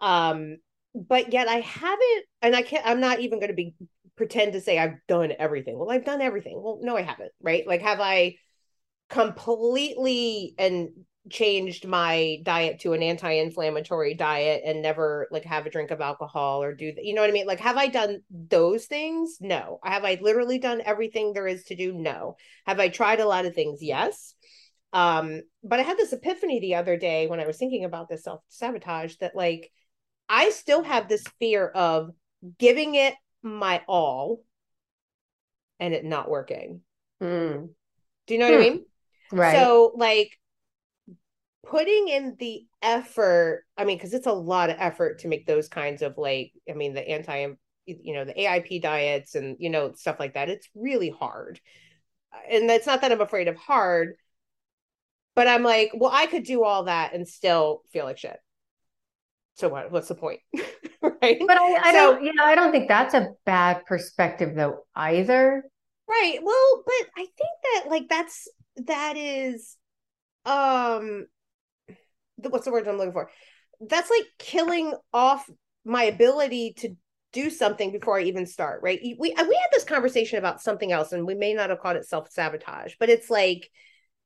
Um, 0.00 0.58
but 0.94 1.32
yet 1.32 1.48
I 1.48 1.60
haven't, 1.60 2.24
and 2.40 2.56
I 2.56 2.62
can't, 2.62 2.86
I'm 2.86 3.00
not 3.00 3.20
even 3.20 3.38
going 3.38 3.50
to 3.50 3.54
be 3.54 3.74
pretend 4.16 4.52
to 4.52 4.60
say 4.60 4.78
I've 4.78 4.98
done 5.08 5.32
everything. 5.38 5.78
Well, 5.78 5.90
I've 5.90 6.04
done 6.04 6.20
everything. 6.20 6.60
Well, 6.62 6.78
no, 6.82 6.96
I 6.96 7.02
haven't, 7.02 7.32
right? 7.40 7.66
Like, 7.66 7.82
have 7.82 8.00
I 8.00 8.36
completely 9.08 10.54
and 10.58 10.90
changed 11.30 11.86
my 11.86 12.38
diet 12.42 12.80
to 12.80 12.94
an 12.94 13.02
anti-inflammatory 13.02 14.14
diet 14.14 14.62
and 14.64 14.82
never 14.82 15.28
like 15.30 15.44
have 15.44 15.66
a 15.66 15.70
drink 15.70 15.90
of 15.92 16.00
alcohol 16.00 16.62
or 16.62 16.74
do 16.74 16.92
you 17.00 17.14
know 17.14 17.20
what 17.20 17.30
I 17.30 17.32
mean? 17.32 17.46
Like 17.46 17.60
have 17.60 17.76
I 17.76 17.86
done 17.86 18.22
those 18.30 18.86
things? 18.86 19.36
No. 19.40 19.78
Have 19.84 20.04
I 20.04 20.18
literally 20.20 20.58
done 20.58 20.82
everything 20.84 21.32
there 21.32 21.46
is 21.46 21.62
to 21.64 21.76
do? 21.76 21.92
No. 21.92 22.36
Have 22.66 22.80
I 22.80 22.88
tried 22.88 23.20
a 23.20 23.26
lot 23.26 23.46
of 23.46 23.54
things? 23.54 23.78
Yes. 23.82 24.34
Um, 24.92 25.42
but 25.62 25.78
I 25.78 25.82
had 25.82 25.96
this 25.96 26.12
epiphany 26.12 26.58
the 26.58 26.74
other 26.74 26.96
day 26.96 27.28
when 27.28 27.38
I 27.38 27.46
was 27.46 27.56
thinking 27.56 27.84
about 27.84 28.08
this 28.08 28.24
self-sabotage 28.24 29.16
that 29.20 29.36
like 29.36 29.70
I 30.34 30.48
still 30.48 30.82
have 30.82 31.08
this 31.08 31.24
fear 31.38 31.68
of 31.68 32.10
giving 32.58 32.94
it 32.94 33.14
my 33.42 33.82
all 33.86 34.40
and 35.78 35.92
it 35.92 36.04
not 36.06 36.30
working. 36.30 36.80
Mm. 37.20 37.74
Do 38.26 38.34
you 38.34 38.40
know 38.40 38.46
what 38.46 38.54
I 38.54 38.58
Hmm. 38.58 38.62
mean? 38.62 38.86
Right. 39.30 39.58
So 39.58 39.92
like 39.96 40.38
putting 41.66 42.08
in 42.08 42.36
the 42.38 42.66
effort, 42.82 43.64
I 43.76 43.84
mean, 43.84 43.96
because 43.96 44.14
it's 44.14 44.26
a 44.26 44.32
lot 44.32 44.70
of 44.70 44.76
effort 44.78 45.20
to 45.20 45.28
make 45.28 45.46
those 45.46 45.68
kinds 45.68 46.02
of 46.02 46.18
like, 46.18 46.52
I 46.68 46.74
mean, 46.74 46.94
the 46.94 47.06
anti, 47.08 47.48
you 47.86 48.14
know, 48.14 48.24
the 48.24 48.40
AIP 48.40 48.80
diets 48.80 49.34
and 49.34 49.56
you 49.58 49.70
know 49.70 49.92
stuff 49.92 50.18
like 50.20 50.34
that. 50.34 50.48
It's 50.48 50.68
really 50.74 51.10
hard, 51.10 51.60
and 52.50 52.70
it's 52.70 52.86
not 52.86 53.02
that 53.02 53.12
I'm 53.12 53.20
afraid 53.20 53.48
of 53.48 53.56
hard, 53.56 54.16
but 55.34 55.48
I'm 55.48 55.62
like, 55.62 55.90
well, 55.94 56.10
I 56.12 56.26
could 56.26 56.44
do 56.44 56.62
all 56.64 56.84
that 56.84 57.14
and 57.14 57.26
still 57.26 57.82
feel 57.92 58.04
like 58.04 58.18
shit. 58.18 58.38
So 59.54 59.68
what? 59.68 59.90
What's 59.92 60.08
the 60.08 60.14
point, 60.14 60.40
right? 61.02 61.38
but 61.46 61.56
I, 61.56 61.76
I 61.82 61.92
So- 61.92 62.12
don't, 62.14 62.24
yeah, 62.24 62.32
I 62.42 62.54
don't 62.54 62.72
think 62.72 62.88
that's 62.88 63.14
a 63.14 63.28
bad 63.44 63.84
perspective 63.86 64.54
though 64.54 64.84
either. 64.94 65.64
Right. 66.08 66.38
Well, 66.42 66.82
but 66.84 67.08
I 67.16 67.20
think 67.36 67.50
that 67.62 67.84
like 67.90 68.08
that's 68.08 68.48
that 68.86 69.16
is 69.16 69.76
um 70.44 71.26
the, 72.38 72.48
what's 72.48 72.64
the 72.64 72.72
word 72.72 72.88
I'm 72.88 72.96
looking 72.96 73.12
for? 73.12 73.30
That's 73.88 74.10
like 74.10 74.26
killing 74.38 74.94
off 75.12 75.48
my 75.84 76.04
ability 76.04 76.74
to 76.78 76.96
do 77.32 77.50
something 77.50 77.92
before 77.92 78.18
I 78.18 78.22
even 78.24 78.46
start, 78.46 78.82
right? 78.82 79.00
We 79.02 79.14
we 79.18 79.34
had 79.36 79.68
this 79.72 79.84
conversation 79.84 80.38
about 80.38 80.60
something 80.60 80.92
else 80.92 81.12
and 81.12 81.26
we 81.26 81.34
may 81.34 81.54
not 81.54 81.70
have 81.70 81.80
called 81.80 81.96
it 81.96 82.06
self-sabotage, 82.06 82.94
but 83.00 83.08
it's 83.08 83.30
like 83.30 83.70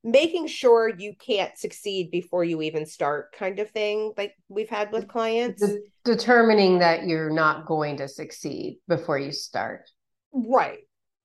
making 0.04 0.46
sure 0.46 0.88
you 0.88 1.14
can't 1.18 1.56
succeed 1.58 2.10
before 2.10 2.44
you 2.44 2.62
even 2.62 2.86
start 2.86 3.34
kind 3.36 3.58
of 3.58 3.70
thing 3.70 4.12
like 4.16 4.34
we've 4.48 4.68
had 4.68 4.92
with 4.92 5.08
clients. 5.08 5.60
De- 5.60 5.80
determining 6.04 6.78
that 6.78 7.06
you're 7.06 7.30
not 7.30 7.66
going 7.66 7.96
to 7.96 8.08
succeed 8.08 8.78
before 8.88 9.18
you 9.18 9.32
start. 9.32 9.90
Right. 10.32 10.78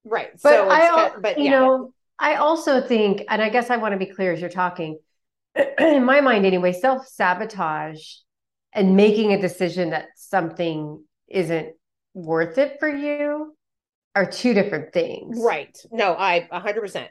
Right. 0.04 0.32
But 0.42 0.42
so 0.42 0.70
I, 0.70 1.12
but 1.22 1.38
you 1.38 1.46
yeah. 1.46 1.52
know, 1.52 1.94
I 2.18 2.36
also 2.36 2.82
think, 2.82 3.24
and 3.30 3.42
I 3.42 3.50
guess 3.50 3.70
I 3.70 3.78
want 3.78 3.94
to 3.94 4.00
be 4.00 4.08
clear 4.08 4.34
as 4.34 4.42
you're 4.42 4.50
talking, 4.50 4.98
in 5.80 6.04
my 6.04 6.22
mind 6.22 6.46
anyway, 6.46 6.72
self-sabotage 6.72 8.02
and 8.74 8.96
making 8.96 9.34
a 9.34 9.42
decision 9.42 9.92
that 9.92 10.08
something 10.16 11.04
isn't 11.28 11.74
worth 12.14 12.58
it 12.58 12.78
for 12.80 12.90
you 12.90 13.56
are 14.16 14.26
two 14.26 14.54
different 14.54 14.94
things. 14.94 15.40
Right. 15.42 15.78
No, 15.92 16.16
I 16.18 16.48
100%. 16.52 17.08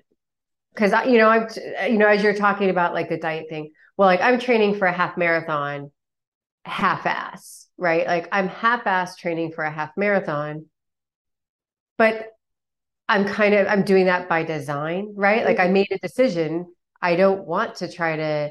Because 0.75 0.93
you 1.07 1.19
know, 1.19 1.29
I'm, 1.29 1.49
you 1.91 1.99
know, 1.99 2.07
as 2.07 2.23
you're 2.23 2.35
talking 2.35 2.71
about 2.71 2.95
like 2.95 3.09
the 3.09 3.19
diet 3.19 3.47
thing, 3.49 3.73
well, 3.97 4.07
like 4.07 4.21
I'm 4.21 4.39
training 4.39 4.77
for 4.77 4.87
a 4.87 4.93
half 4.93 5.17
marathon, 5.17 5.91
half-ass, 6.65 7.69
right? 7.79 8.07
Like 8.07 8.29
I'm 8.33 8.49
half-ass 8.49 9.17
training 9.17 9.53
for 9.53 9.65
a 9.65 9.71
half 9.73 9.91
marathon, 9.97 10.67
but 11.99 12.29
I'm 13.09 13.27
kind 13.27 13.55
of 13.55 13.67
I'm 13.69 13.85
doing 13.85 14.07
that 14.07 14.29
by 14.29 14.45
design, 14.45 15.15
right? 15.17 15.45
Like 15.45 15.61
I 15.61 15.69
Mhm. 15.69 15.73
made 15.75 15.89
a 15.93 15.99
decision. 15.99 16.67
I 17.03 17.17
don't 17.17 17.47
want 17.47 17.77
to 17.77 17.93
try 17.93 18.17
to, 18.17 18.51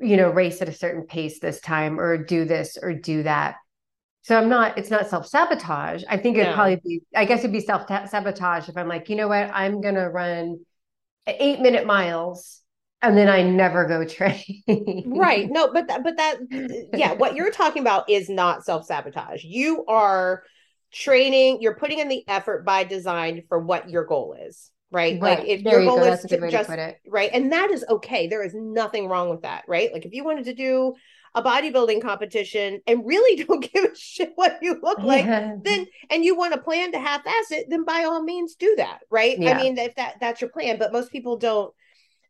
you 0.00 0.16
know, 0.16 0.30
race 0.30 0.62
at 0.62 0.68
a 0.70 0.72
certain 0.74 1.06
pace 1.06 1.40
this 1.40 1.60
time 1.60 2.00
or 2.00 2.18
do 2.18 2.44
this 2.46 2.78
or 2.80 2.94
do 2.94 3.22
that. 3.24 3.56
So 4.22 4.38
I'm 4.38 4.48
not, 4.48 4.78
it's 4.78 4.90
not 4.90 5.08
self-sabotage. 5.08 6.04
I 6.08 6.16
think 6.18 6.36
it'd 6.38 6.50
No. 6.50 6.54
probably 6.54 6.76
be, 6.84 7.02
I 7.16 7.24
guess 7.26 7.40
it'd 7.40 7.52
be 7.52 7.60
self-sabotage 7.60 8.68
if 8.68 8.76
I'm 8.76 8.88
like, 8.88 9.08
you 9.10 9.16
know 9.16 9.28
what, 9.28 9.50
I'm 9.52 9.80
gonna 9.80 10.10
run 10.10 10.60
eight 11.26 11.60
minute 11.60 11.86
miles 11.86 12.60
and 13.02 13.18
then 13.18 13.28
I 13.28 13.42
never 13.42 13.86
go 13.86 14.04
train. 14.04 14.62
right. 15.06 15.48
No 15.50 15.72
but 15.72 15.88
that 15.88 16.04
but 16.04 16.16
that 16.16 16.38
yeah 16.94 17.12
what 17.12 17.34
you're 17.34 17.50
talking 17.50 17.82
about 17.82 18.08
is 18.08 18.28
not 18.28 18.64
self-sabotage. 18.64 19.42
You 19.44 19.84
are 19.86 20.44
training 20.92 21.58
you're 21.60 21.74
putting 21.74 21.98
in 21.98 22.08
the 22.08 22.22
effort 22.28 22.64
by 22.64 22.84
design 22.84 23.42
for 23.48 23.58
what 23.58 23.88
your 23.88 24.04
goal 24.04 24.36
is 24.38 24.70
right, 24.92 25.20
like 25.20 25.44
if 25.46 25.64
There 25.64 25.74
your 25.74 25.82
you 25.82 25.88
goal 25.88 25.98
go. 25.98 26.04
is 26.04 26.10
That's 26.22 26.24
a 26.24 26.28
good 26.28 26.40
to 26.42 26.50
just 26.50 26.68
to 26.70 26.94
right? 27.06 27.30
And 27.32 27.52
that 27.52 27.70
is 27.70 27.84
okay. 27.88 28.26
There 28.28 28.44
is 28.44 28.54
nothing 28.54 29.08
wrong 29.08 29.30
with 29.30 29.42
that 29.42 29.64
right? 29.66 29.92
Like 29.92 30.04
if 30.06 30.12
you 30.12 30.24
wanted 30.24 30.44
to 30.44 30.54
do 30.54 30.94
a 31.34 31.42
bodybuilding 31.42 32.02
competition 32.02 32.80
and 32.86 33.06
really 33.06 33.42
don't 33.44 33.66
give 33.72 33.84
a 33.84 33.94
shit 33.96 34.32
what 34.34 34.58
you 34.62 34.78
look 34.82 34.98
like 34.98 35.24
Yeah. 35.24 35.56
then 35.62 35.86
and 36.10 36.24
you 36.24 36.36
want 36.36 36.52
to 36.52 36.60
plan 36.60 36.92
to 36.92 36.98
half-ass 36.98 37.50
it 37.52 37.66
then 37.70 37.84
by 37.84 38.04
all 38.04 38.22
means 38.22 38.54
do 38.54 38.74
that 38.76 39.00
right? 39.10 39.38
I 39.38 39.54
mean 39.54 39.78
if 39.78 39.94
that 39.96 40.16
that's 40.20 40.40
your 40.40 40.50
plan 40.50 40.78
but 40.78 40.92
most 40.92 41.10
people 41.10 41.38
don't 41.38 41.72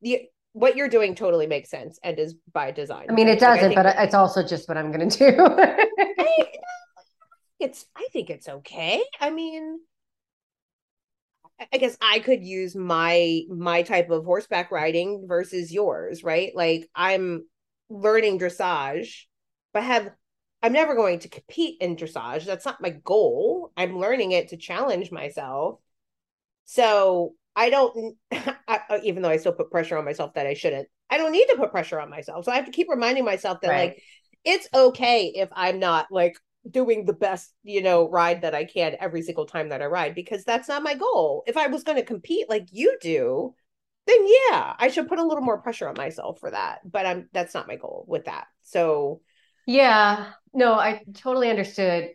the 0.02 0.22
what 0.52 0.76
you're 0.76 0.88
doing 0.88 1.14
totally 1.14 1.46
makes 1.46 1.70
sense 1.70 1.98
and 2.04 2.18
is 2.18 2.34
by 2.52 2.70
design 2.70 3.06
I 3.08 3.12
mean, 3.14 3.26
it 3.26 3.40
doesn't, 3.40 3.70
think 3.70 3.74
but 3.74 3.86
it's 3.98 4.14
also 4.14 4.42
just 4.46 4.68
what 4.68 4.76
I'm 4.76 4.92
gonna 4.92 5.08
do. 5.08 5.34
I, 5.38 6.46
it's 7.58 7.86
i 7.96 8.06
think 8.12 8.28
it's 8.28 8.48
okay. 8.48 9.02
I 9.20 9.30
mean 9.30 9.80
I- 11.72 11.78
guess 11.78 11.96
I 12.00 12.18
could 12.20 12.42
use 12.44 12.74
my 12.76 13.42
my 13.48 13.82
type 13.82 14.10
of 14.10 14.24
horseback 14.24 14.70
riding 14.70 15.26
versus 15.28 15.72
yours, 15.72 16.22
right? 16.24 16.52
Like 16.54 16.88
I'm 16.94 17.46
learning 17.88 18.38
dressage, 18.38 19.24
but 19.72 19.82
have 19.82 20.10
I'm 20.62 20.72
never 20.72 20.94
going 20.94 21.18
to 21.20 21.28
compete 21.28 21.78
in 21.80 21.96
dressage. 21.96 22.44
That's 22.44 22.64
not 22.64 22.80
my 22.80 22.90
goal. 22.90 23.72
I'm 23.76 23.98
learning 23.98 24.32
it 24.32 24.48
to 24.48 24.56
challenge 24.56 25.10
myself. 25.10 25.80
So 26.64 27.34
I 27.56 27.70
don't, 27.70 28.16
I, 28.32 28.80
uh, 28.88 28.98
even 29.02 29.22
though 29.22 29.28
I 29.28 29.36
still 29.36 29.52
put 29.52 29.70
pressure 29.70 29.98
on 29.98 30.04
myself 30.04 30.34
that 30.34 30.46
I 30.46 30.54
shouldn't, 30.54 30.88
I 31.10 31.18
don't 31.18 31.32
need 31.32 31.46
to 31.46 31.56
put 31.56 31.70
pressure 31.70 32.00
on 32.00 32.10
myself. 32.10 32.44
So 32.44 32.52
I 32.52 32.56
have 32.56 32.66
to 32.66 32.72
keep 32.72 32.88
reminding 32.88 33.24
myself 33.24 33.60
that 33.62 33.70
Right. 33.70 33.90
like 33.94 34.02
it's 34.44 34.68
okay 34.74 35.32
if 35.34 35.48
I'm 35.52 35.78
not 35.78 36.06
like 36.10 36.36
doing 36.70 37.04
the 37.04 37.12
best, 37.12 37.52
you 37.62 37.82
know, 37.82 38.08
ride 38.08 38.42
that 38.42 38.54
I 38.54 38.64
can 38.64 38.96
every 39.00 39.22
single 39.22 39.46
time 39.46 39.70
that 39.70 39.82
I 39.82 39.86
ride 39.86 40.14
because 40.14 40.44
that's 40.44 40.68
not 40.68 40.82
my 40.82 40.94
goal. 40.94 41.42
If 41.46 41.56
I 41.56 41.66
was 41.66 41.82
going 41.82 41.98
to 41.98 42.04
compete 42.04 42.48
like 42.48 42.68
you 42.70 42.96
do, 43.00 43.54
then 44.06 44.26
yeah, 44.26 44.74
I 44.78 44.88
should 44.88 45.08
put 45.08 45.18
a 45.18 45.24
little 45.24 45.44
more 45.44 45.60
pressure 45.62 45.88
on 45.88 45.94
myself 45.96 46.40
for 46.40 46.50
that. 46.50 46.80
But 46.84 47.06
I'm 47.06 47.28
that's 47.32 47.54
not 47.54 47.68
my 47.68 47.76
goal 47.76 48.04
with 48.08 48.26
that. 48.26 48.46
So 48.62 49.20
Yeah, 49.66 50.32
no, 50.52 50.74
I 50.74 51.02
totally 51.14 51.50
understood. 51.50 52.10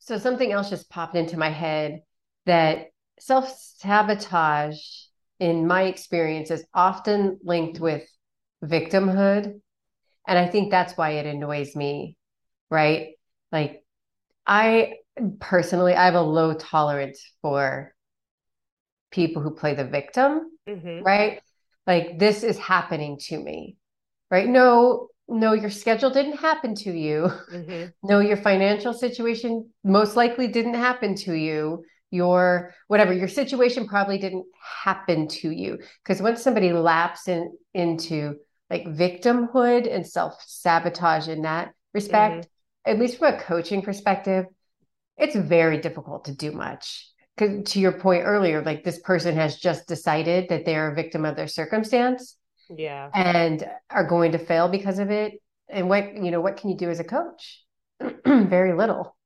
So 0.00 0.18
something 0.18 0.52
else 0.52 0.70
just 0.70 0.90
popped 0.90 1.16
into 1.16 1.36
my 1.36 1.50
head 1.50 2.02
that 2.46 2.86
self-sabotage, 3.18 4.78
in 5.40 5.66
my 5.66 5.82
experience, 5.82 6.50
is 6.50 6.64
often 6.72 7.38
linked 7.42 7.80
with 7.80 8.08
victimhood. 8.64 9.60
And 10.26 10.38
I 10.38 10.46
think 10.46 10.70
that's 10.70 10.96
why 10.96 11.10
it 11.12 11.26
annoys 11.26 11.74
me, 11.76 12.16
right? 12.70 13.08
Like, 13.52 13.84
I 14.46 14.94
personally, 15.40 15.94
I 15.94 16.04
have 16.04 16.14
a 16.14 16.22
low 16.22 16.54
tolerance 16.54 17.22
for 17.42 17.94
people 19.10 19.42
who 19.42 19.50
play 19.54 19.74
the 19.74 19.84
victim 19.84 20.50
mhm. 20.68 21.02
right? 21.02 21.40
Like 21.86 22.18
this 22.18 22.42
is 22.42 22.58
happening 22.58 23.18
to 23.28 23.38
me, 23.38 23.76
right? 24.30 24.46
No, 24.48 25.08
no, 25.26 25.52
your 25.54 25.70
schedule 25.70 26.10
didn't 26.10 26.38
happen 26.38 26.74
to 26.76 26.92
you. 26.92 27.30
Mhm. 27.52 27.92
No, 28.02 28.20
your 28.20 28.36
financial 28.36 28.92
situation 28.92 29.70
most 29.82 30.16
likely 30.16 30.48
didn't 30.48 30.74
happen 30.74 31.14
to 31.26 31.32
you. 31.34 31.84
Your 32.10 32.74
whatever, 32.86 33.12
your 33.12 33.28
situation 33.28 33.86
probably 33.86 34.18
didn't 34.18 34.46
happen 34.84 35.28
to 35.28 35.50
you. 35.50 35.78
Because 36.02 36.22
once 36.22 36.42
somebody 36.42 36.72
laps 36.72 37.28
in 37.28 37.52
into 37.74 38.36
like 38.70 38.84
victimhood 38.84 39.92
and 39.92 40.06
self-sabotage 40.06 41.28
in 41.28 41.42
that 41.42 41.72
respect, 41.94 42.48
at 42.86 42.98
least 42.98 43.18
from 43.18 43.34
a 43.34 43.38
coaching 43.38 43.82
perspective, 43.82 44.46
it's 45.16 45.36
very 45.36 45.78
difficult 45.78 46.26
to 46.26 46.34
do 46.34 46.52
much. 46.52 47.10
Because 47.36 47.70
to 47.72 47.80
your 47.80 47.92
point 47.92 48.24
earlier, 48.24 48.62
like 48.62 48.82
this 48.82 48.98
person 49.00 49.36
has 49.36 49.58
just 49.58 49.86
decided 49.86 50.48
that 50.48 50.64
they're 50.64 50.90
a 50.90 50.94
victim 50.94 51.24
of 51.24 51.36
their 51.36 51.46
circumstance 51.46 52.36
yeah. 52.68 53.10
and 53.14 53.68
are 53.90 54.06
going 54.06 54.32
to 54.32 54.38
fail 54.38 54.68
because 54.68 54.98
of 54.98 55.10
it. 55.10 55.40
and 55.68 55.88
what 55.88 56.14
you 56.14 56.30
know 56.30 56.40
what 56.40 56.56
can 56.56 56.70
you 56.70 56.76
do 56.76 56.90
as 56.90 57.00
a 57.00 57.04
coach 57.04 57.64
very 58.26 58.74
little 58.74 59.16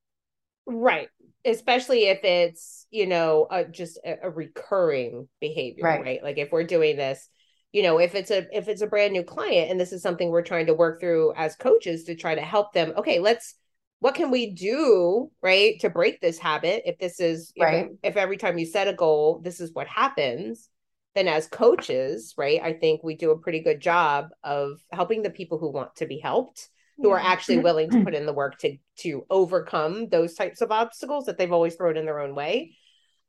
right 0.67 1.09
especially 1.45 2.09
if 2.09 2.23
it's 2.25 2.87
you 2.91 3.07
know 3.07 3.47
a, 3.51 3.65
just 3.65 3.99
a, 4.05 4.27
a 4.27 4.31
recurring 4.31 5.29
behavior 5.41 5.85
right. 5.85 6.03
right 6.03 6.23
like 6.23 6.39
if 6.39 6.51
we're 6.53 6.65
doing 6.65 6.97
this 6.97 7.29
you 7.73 7.83
know 7.83 7.99
if 7.99 8.15
it's 8.15 8.31
a 8.31 8.47
if 8.57 8.69
it's 8.69 8.83
a 8.83 8.87
brand 8.87 9.13
new 9.13 9.25
client 9.25 9.71
and 9.71 9.81
this 9.81 9.93
is 9.93 10.03
something 10.03 10.29
we're 10.29 10.43
trying 10.43 10.67
to 10.67 10.75
work 10.75 11.01
through 11.01 11.33
as 11.37 11.57
coaches 11.57 12.05
to 12.05 12.15
try 12.15 12.35
to 12.35 12.43
help 12.43 12.73
them 12.73 12.93
okay 12.97 13.19
let's 13.19 13.55
what 13.99 14.15
can 14.15 14.31
we 14.31 14.51
do 14.51 15.31
right 15.43 15.79
to 15.79 15.89
break 15.89 16.21
this 16.21 16.37
habit? 16.37 16.83
If 16.87 16.99
this 16.99 17.21
is 17.21 17.53
right. 17.57 17.87
if, 18.03 18.15
if 18.15 18.17
every 18.17 18.37
time 18.37 18.59
you 18.59 18.67
set 18.67 18.89
a 18.89 18.93
goal 18.93 19.41
this 19.43 19.61
is 19.61 19.73
what 19.73 19.87
happens 19.87 20.69
then 21.15 21.29
as 21.29 21.47
coaches 21.47 22.35
right 22.37 22.61
i 22.63 22.73
think 22.73 23.03
we 23.03 23.15
do 23.15 23.31
a 23.31 23.39
pretty 23.39 23.61
good 23.61 23.81
job 23.81 24.29
of 24.43 24.81
helping 24.91 25.23
the 25.23 25.31
people 25.31 25.59
who 25.59 25.71
want 25.71 25.95
to 25.97 26.07
be 26.07 26.19
helped 26.19 26.69
who 26.99 27.09
yeah. 27.09 27.15
are 27.15 27.21
actually 27.21 27.57
mm-hmm. 27.57 27.65
willing 27.65 27.91
to 27.91 28.01
put 28.05 28.15
in 28.15 28.27
the 28.27 28.33
work 28.33 28.59
to 28.59 28.77
to 28.97 29.25
overcome 29.31 30.09
those 30.09 30.35
types 30.35 30.61
of 30.61 30.73
obstacles 30.73 31.27
that 31.27 31.39
they've 31.39 31.53
always 31.53 31.75
thrown 31.75 31.97
in 31.97 32.07
their 32.07 32.21
own 32.21 32.35
way 32.35 32.75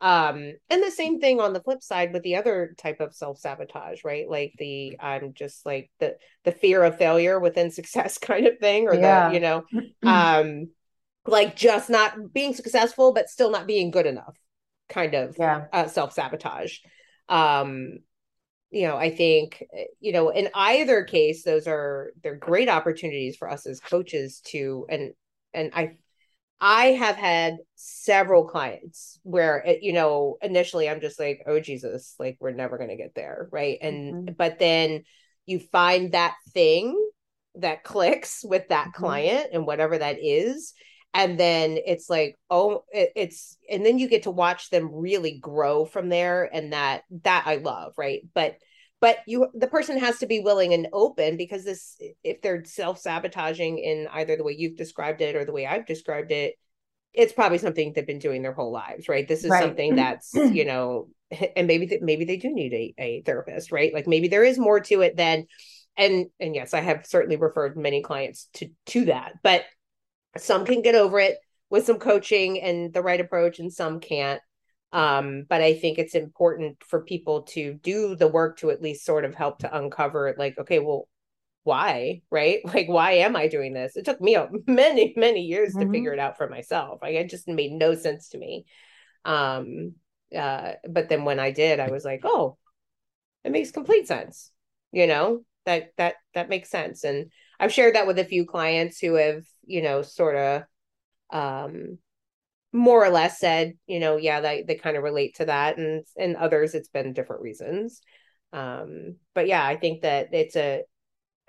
um 0.03 0.51
and 0.69 0.83
the 0.83 0.91
same 0.91 1.21
thing 1.21 1.39
on 1.39 1.53
the 1.53 1.61
flip 1.61 1.81
side 1.81 2.11
with 2.11 2.21
the 2.23 2.35
other 2.35 2.75
type 2.77 2.99
of 2.99 3.15
self-sabotage 3.15 4.03
right 4.03 4.29
like 4.29 4.53
the 4.59 4.97
i'm 4.99 5.33
just 5.33 5.65
like 5.65 5.89
the 5.99 6.15
the 6.43 6.51
fear 6.51 6.83
of 6.83 6.97
failure 6.97 7.39
within 7.39 7.71
success 7.79 8.17
kind 8.17 8.45
of 8.45 8.59
thing 8.59 8.87
or 8.87 8.93
yeah. 8.93 9.29
the 9.29 9.33
you 9.33 9.39
know 9.39 9.63
um 10.03 10.67
like 11.25 11.55
just 11.55 11.89
not 11.89 12.33
being 12.33 12.53
successful 12.53 13.13
but 13.13 13.29
still 13.29 13.49
not 13.49 13.65
being 13.65 13.91
good 13.91 14.05
enough 14.05 14.35
kind 14.89 15.13
of 15.13 15.37
yeah. 15.39 15.65
uh, 15.71 15.87
self-sabotage 15.87 16.79
um 17.29 17.99
you 18.71 18.85
know 18.85 18.97
i 18.97 19.09
think 19.09 19.63
you 20.01 20.11
know 20.11 20.29
in 20.29 20.49
either 20.53 21.05
case 21.05 21.43
those 21.43 21.65
are 21.65 22.11
they're 22.21 22.35
great 22.35 22.67
opportunities 22.67 23.37
for 23.37 23.49
us 23.49 23.65
as 23.65 23.79
coaches 23.79 24.41
to 24.43 24.85
and 24.89 25.13
and 25.53 25.71
i 25.73 25.95
I 26.65 26.93
have 26.93 27.17
had 27.17 27.57
several 27.75 28.45
clients 28.45 29.19
where 29.23 29.57
it, 29.57 29.83
you 29.83 29.91
know 29.91 30.37
initially 30.41 30.89
I'm 30.89 31.01
just 31.01 31.19
like 31.19 31.43
oh 31.45 31.59
Jesus 31.59 32.15
like 32.17 32.37
we're 32.39 32.51
never 32.51 32.77
going 32.77 32.89
to 32.89 32.95
get 32.95 33.13
there 33.13 33.49
right 33.51 33.77
and 33.81 34.13
mm-hmm. 34.13 34.33
but 34.37 34.59
then 34.59 35.03
you 35.45 35.59
find 35.59 36.13
that 36.13 36.35
thing 36.53 36.97
that 37.55 37.83
clicks 37.83 38.45
with 38.47 38.69
that 38.69 38.87
mm-hmm. 38.87 39.03
client 39.03 39.47
and 39.51 39.67
whatever 39.67 39.97
that 39.97 40.23
is 40.23 40.73
and 41.13 41.37
then 41.37 41.77
it's 41.85 42.09
like 42.09 42.37
oh 42.49 42.85
it, 42.93 43.11
it's 43.17 43.57
and 43.69 43.85
then 43.85 43.99
you 43.99 44.07
get 44.07 44.23
to 44.23 44.31
watch 44.31 44.69
them 44.69 44.89
really 44.89 45.37
grow 45.39 45.83
from 45.83 46.07
there 46.07 46.49
and 46.51 46.71
that 46.71 47.03
that 47.23 47.43
I 47.45 47.57
love 47.57 47.91
right 47.97 48.21
but 48.33 48.55
but 49.03 49.17
you 49.25 49.47
the 49.53 49.67
person 49.67 49.99
has 49.99 50.17
to 50.19 50.25
be 50.25 50.39
willing 50.39 50.73
and 50.73 50.87
open 50.93 51.35
because 51.35 51.65
this 51.65 51.97
if 52.23 52.41
they're 52.41 52.63
self-sabotaging 52.63 53.77
in 53.77 54.07
either 54.13 54.37
the 54.37 54.45
way 54.45 54.55
you've 54.57 54.77
described 54.77 55.19
it 55.19 55.35
or 55.35 55.43
the 55.43 55.51
way 55.51 55.67
I've 55.67 55.85
described 55.85 56.31
it 56.31 56.55
it's 57.13 57.33
probably 57.33 57.57
something 57.57 57.91
they've 57.91 58.07
been 58.07 58.17
doing 58.17 58.41
their 58.41 58.53
whole 58.53 58.71
lives 58.71 59.09
right? 59.09 59.27
This 59.27 59.43
is 59.43 59.49
right. 59.49 59.61
something 59.61 59.91
mm-hmm. 59.91 59.97
that's 59.97 60.33
you 60.33 60.63
know 60.63 61.09
and 61.57 61.67
maybe 61.67 61.85
th- 61.85 62.01
maybe 62.01 62.23
they 62.23 62.37
do 62.37 62.53
need 62.53 62.73
a, 62.73 62.93
a 62.97 63.21
therapist 63.23 63.73
right? 63.73 63.93
Like 63.93 64.07
maybe 64.07 64.29
there 64.29 64.45
is 64.45 64.57
more 64.57 64.79
to 64.79 65.01
it 65.01 65.17
than 65.17 65.47
and 65.97 66.27
and 66.39 66.55
yes 66.55 66.73
I 66.73 66.79
have 66.79 67.05
certainly 67.05 67.35
referred 67.35 67.75
many 67.75 68.01
clients 68.01 68.47
to 68.53 68.69
to 68.85 69.05
that 69.05 69.33
but 69.43 69.65
some 70.37 70.63
can 70.63 70.81
get 70.81 70.95
over 70.95 71.19
it 71.19 71.35
with 71.69 71.85
some 71.85 71.99
coaching 71.99 72.61
and 72.61 72.93
the 72.93 73.01
right 73.01 73.19
approach 73.19 73.59
and 73.59 73.71
some 73.71 73.99
can't 73.99 74.39
um, 74.93 75.45
but 75.49 75.61
I 75.61 75.73
think 75.73 75.97
it's 75.97 76.13
important 76.13 76.77
for 76.87 77.01
people 77.01 77.41
to 77.53 77.73
do 77.73 78.15
the 78.15 78.27
work 78.27 78.59
to 78.59 78.69
at 78.69 78.81
least 78.81 79.03
sort 79.03 79.25
of 79.25 79.33
help 79.33 79.59
to 79.59 79.77
uncover 79.77 80.35
like, 80.37 80.55
okay, 80.59 80.77
well, 80.77 81.09
why, 81.63 82.21
right? 82.29 82.59
Like, 82.65 82.87
why 82.87 83.13
am 83.13 83.35
I 83.35 83.47
doing 83.47 83.73
this? 83.73 83.97
It 83.97 84.05
took 84.05 84.21
me 84.21 84.37
many, 84.67 85.13
many 85.17 85.41
years 85.41 85.73
mm-hmm. 85.73 85.87
to 85.87 85.91
figure 85.91 86.13
it 86.13 86.19
out 86.19 86.37
for 86.37 86.47
myself. 86.47 86.99
Like, 87.01 87.15
it 87.15 87.29
just 87.29 87.47
made 87.47 87.71
no 87.71 87.95
sense 87.95 88.29
to 88.29 88.37
me. 88.37 88.65
Um, 89.25 89.93
uh, 90.35 90.73
but 90.87 91.09
then 91.09 91.25
when 91.25 91.39
I 91.39 91.49
did, 91.49 91.79
I 91.79 91.89
was 91.89 92.05
like, 92.05 92.21
oh, 92.23 92.57
it 93.43 93.51
makes 93.51 93.71
complete 93.71 94.07
sense. 94.07 94.51
You 94.91 95.07
know, 95.07 95.43
that 95.65 95.91
that 95.97 96.15
that 96.35 96.49
makes 96.49 96.69
sense. 96.69 97.03
And 97.03 97.31
I've 97.59 97.73
shared 97.73 97.95
that 97.95 98.05
with 98.05 98.19
a 98.19 98.25
few 98.25 98.45
clients 98.45 98.99
who 98.99 99.15
have, 99.15 99.43
you 99.65 99.81
know, 99.81 100.03
sort 100.03 100.35
of 100.35 100.63
um 101.31 101.97
more 102.73 103.05
or 103.05 103.09
less 103.09 103.39
said, 103.39 103.77
you 103.85 103.99
know, 103.99 104.17
yeah, 104.17 104.41
they, 104.41 104.63
they 104.63 104.75
kind 104.75 104.97
of 104.97 105.03
relate 105.03 105.35
to 105.35 105.45
that. 105.45 105.77
And 105.77 106.03
and 106.17 106.35
others 106.35 106.73
it's 106.73 106.89
been 106.89 107.13
different 107.13 107.43
reasons. 107.43 108.01
Um, 108.51 109.17
but 109.35 109.47
yeah, 109.47 109.65
I 109.65 109.77
think 109.77 110.01
that 110.01 110.33
it's 110.33 110.55
a 110.55 110.83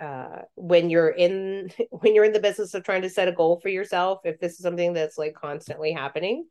uh 0.00 0.42
when 0.56 0.90
you're 0.90 1.08
in 1.08 1.70
when 1.90 2.14
you're 2.14 2.24
in 2.24 2.32
the 2.32 2.40
business 2.40 2.74
of 2.74 2.84
trying 2.84 3.02
to 3.02 3.10
set 3.10 3.28
a 3.28 3.32
goal 3.32 3.58
for 3.60 3.70
yourself, 3.70 4.20
if 4.24 4.38
this 4.38 4.52
is 4.52 4.58
something 4.58 4.92
that's 4.92 5.16
like 5.16 5.34
constantly 5.34 5.92
happening, 5.92 6.46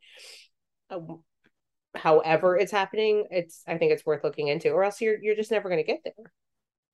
uh, 0.90 0.98
however 1.94 2.56
it's 2.56 2.72
happening, 2.72 3.26
it's 3.30 3.62
I 3.68 3.78
think 3.78 3.92
it's 3.92 4.04
worth 4.04 4.24
looking 4.24 4.48
into, 4.48 4.70
or 4.70 4.82
else 4.82 5.00
you're 5.00 5.22
you're 5.22 5.36
just 5.36 5.52
never 5.52 5.68
going 5.68 5.82
to 5.82 5.86
get 5.86 6.00
there. 6.04 6.32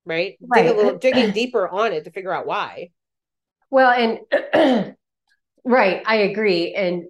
Right? 0.05 0.37
right. 0.41 0.63
Dig 0.63 0.71
a 0.71 0.75
little 0.75 0.97
digging 0.97 1.31
deeper 1.33 1.67
on 1.67 1.93
it 1.93 2.05
to 2.05 2.11
figure 2.11 2.33
out 2.33 2.45
why. 2.45 2.89
Well, 3.69 3.91
and 3.91 4.95
right, 5.63 6.03
I 6.05 6.15
agree. 6.17 6.73
And 6.73 7.05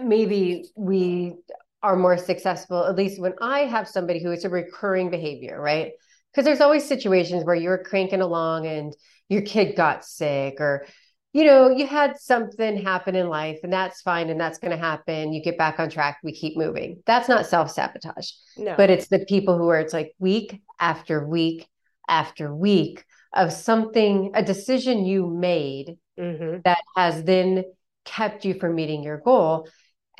maybe 0.00 0.64
we 0.76 1.34
are 1.82 1.96
more 1.96 2.16
successful 2.16 2.84
at 2.84 2.96
least 2.96 3.20
when 3.20 3.34
i 3.40 3.60
have 3.60 3.88
somebody 3.88 4.22
who 4.22 4.30
it's 4.30 4.44
a 4.44 4.48
recurring 4.48 5.10
behavior 5.10 5.60
right 5.60 5.92
because 6.32 6.44
there's 6.44 6.60
always 6.60 6.86
situations 6.86 7.44
where 7.44 7.54
you're 7.54 7.82
cranking 7.82 8.20
along 8.20 8.66
and 8.66 8.94
your 9.28 9.42
kid 9.42 9.76
got 9.76 10.04
sick 10.04 10.60
or 10.60 10.86
you 11.32 11.44
know 11.44 11.70
you 11.70 11.86
had 11.86 12.18
something 12.18 12.76
happen 12.76 13.16
in 13.16 13.28
life 13.28 13.58
and 13.62 13.72
that's 13.72 14.02
fine 14.02 14.30
and 14.30 14.40
that's 14.40 14.58
going 14.58 14.70
to 14.70 14.76
happen 14.76 15.32
you 15.32 15.42
get 15.42 15.58
back 15.58 15.78
on 15.78 15.90
track 15.90 16.18
we 16.22 16.32
keep 16.32 16.56
moving 16.56 17.02
that's 17.06 17.28
not 17.28 17.46
self-sabotage 17.46 18.30
no. 18.56 18.74
but 18.76 18.90
it's 18.90 19.08
the 19.08 19.24
people 19.26 19.58
who 19.58 19.68
are 19.68 19.80
it's 19.80 19.92
like 19.92 20.12
week 20.18 20.60
after 20.78 21.26
week 21.26 21.66
after 22.08 22.54
week 22.54 23.04
of 23.34 23.52
something 23.52 24.30
a 24.34 24.42
decision 24.42 25.04
you 25.04 25.26
made 25.26 25.96
mm-hmm. 26.18 26.60
that 26.64 26.82
has 26.96 27.24
then 27.24 27.64
kept 28.04 28.44
you 28.44 28.54
from 28.54 28.74
meeting 28.74 29.02
your 29.02 29.18
goal 29.18 29.66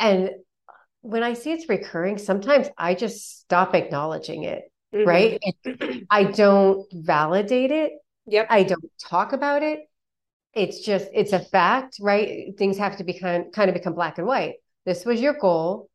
and 0.02 0.30
when 1.02 1.22
I 1.22 1.34
see 1.34 1.52
it's 1.52 1.68
recurring, 1.68 2.18
sometimes 2.18 2.68
I 2.76 2.94
just 2.94 3.40
stop 3.40 3.74
acknowledging 3.74 4.42
it, 4.42 4.64
mm-hmm. 4.94 5.08
right? 5.08 5.38
It, 5.64 6.06
I 6.10 6.24
don't 6.24 6.86
validate 6.92 7.70
it. 7.70 7.92
Yep. 8.26 8.46
I 8.50 8.64
don't 8.64 8.92
talk 9.00 9.32
about 9.32 9.62
it. 9.62 9.80
It's 10.54 10.80
just, 10.80 11.08
it's 11.14 11.32
a 11.32 11.40
fact, 11.40 11.96
right? 12.00 12.52
Things 12.58 12.78
have 12.78 12.98
to 12.98 13.04
become 13.04 13.50
kind 13.52 13.70
of 13.70 13.74
become 13.74 13.94
black 13.94 14.18
and 14.18 14.26
white. 14.26 14.54
This 14.84 15.04
was 15.04 15.20
your 15.20 15.34
goal. 15.34 15.88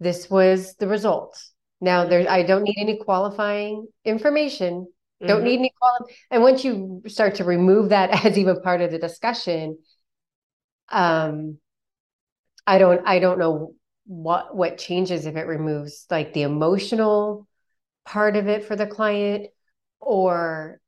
This 0.00 0.28
was 0.28 0.74
the 0.76 0.88
result. 0.88 1.38
Now 1.80 2.06
there, 2.06 2.28
I 2.28 2.42
don't 2.42 2.64
need 2.64 2.76
any 2.78 2.96
qualifying 2.96 3.86
information. 4.04 4.86
Mm-hmm. 4.86 5.26
Don't 5.26 5.44
need 5.44 5.58
any 5.58 5.72
quali- 5.78 6.14
And 6.30 6.42
once 6.42 6.64
you 6.64 7.02
start 7.06 7.36
to 7.36 7.44
remove 7.44 7.90
that 7.90 8.10
as 8.26 8.38
even 8.38 8.60
part 8.62 8.80
of 8.80 8.90
the 8.90 8.98
discussion, 8.98 9.78
um, 10.90 11.58
I 12.66 12.78
don't 12.78 13.06
I 13.06 13.18
don't 13.18 13.38
know 13.38 13.74
what 14.06 14.54
what 14.54 14.78
changes 14.78 15.26
if 15.26 15.36
it 15.36 15.46
removes 15.46 16.06
like 16.10 16.32
the 16.32 16.42
emotional 16.42 17.46
part 18.04 18.36
of 18.36 18.48
it 18.48 18.64
for 18.64 18.76
the 18.76 18.86
client 18.86 19.48
or 20.00 20.80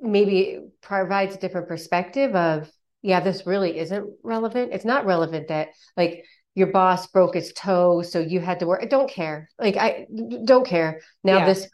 maybe 0.00 0.60
provides 0.80 1.34
a 1.34 1.38
different 1.38 1.68
perspective 1.68 2.34
of 2.34 2.70
yeah 3.02 3.20
this 3.20 3.46
really 3.46 3.78
isn't 3.78 4.08
relevant. 4.22 4.72
It's 4.72 4.84
not 4.84 5.06
relevant 5.06 5.48
that 5.48 5.68
like 5.96 6.24
your 6.54 6.68
boss 6.68 7.06
broke 7.06 7.34
his 7.34 7.52
toe 7.52 8.02
so 8.02 8.18
you 8.18 8.40
had 8.40 8.60
to 8.60 8.66
work 8.66 8.82
I 8.82 8.86
don't 8.86 9.10
care. 9.10 9.48
Like 9.58 9.76
i 9.76 10.06
don't 10.44 10.66
care. 10.66 11.00
Now 11.22 11.38
yeah. 11.38 11.46
this 11.46 11.68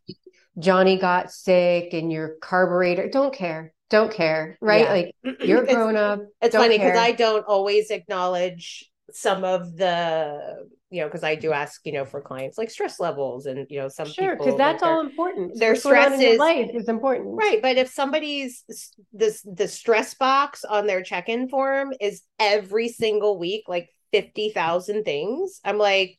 johnny 0.58 0.96
got 0.96 1.32
sick 1.32 1.92
and 1.92 2.12
your 2.12 2.36
carburetor 2.40 3.08
don't 3.08 3.34
care 3.34 3.72
don't 3.90 4.12
care 4.12 4.56
right? 4.60 4.84
Yeah. 4.84 4.92
like 4.92 5.40
you're 5.40 5.66
grown 5.66 5.96
up 5.96 6.20
it's 6.40 6.54
funny 6.54 6.78
because 6.78 6.96
i 6.96 7.10
don't 7.10 7.44
always 7.46 7.90
acknowledge 7.90 8.88
some 9.12 9.44
of 9.44 9.76
the 9.76 10.66
you 10.90 11.00
know 11.00 11.06
because 11.06 11.22
i 11.22 11.34
do 11.34 11.50
mm. 11.50 11.54
ask 11.54 11.80
you 11.84 11.92
know 11.92 12.04
for 12.04 12.20
clients 12.20 12.56
like 12.56 12.70
stress 12.70 12.98
levels 12.98 13.46
and 13.46 13.66
you 13.68 13.78
know 13.78 13.88
some 13.88 14.08
sure 14.08 14.36
because 14.36 14.56
that's 14.56 14.82
all 14.82 15.00
important. 15.00 15.58
their 15.58 15.76
stress 15.76 16.20
is 16.20 16.38
life 16.38 16.70
is 16.72 16.88
important. 16.88 17.36
Right 17.36 17.60
but 17.60 17.76
if 17.76 17.90
somebody's 17.90 18.64
this 19.12 19.42
the 19.42 19.68
stress 19.68 20.14
box 20.14 20.64
on 20.64 20.86
their 20.86 21.02
check-in 21.02 21.48
form 21.48 21.92
is 22.00 22.22
every 22.38 22.88
single 22.88 23.38
week 23.38 23.64
like 23.68 23.90
50,000 24.12 25.04
things 25.04 25.60
i'm 25.64 25.78
like 25.78 26.18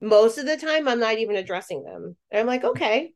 most 0.00 0.38
of 0.38 0.46
the 0.46 0.56
time 0.56 0.88
i'm 0.88 1.00
not 1.00 1.18
even 1.18 1.36
addressing 1.36 1.84
them. 1.84 2.16
And 2.30 2.40
i'm 2.40 2.46
like 2.46 2.64
okay 2.64 3.12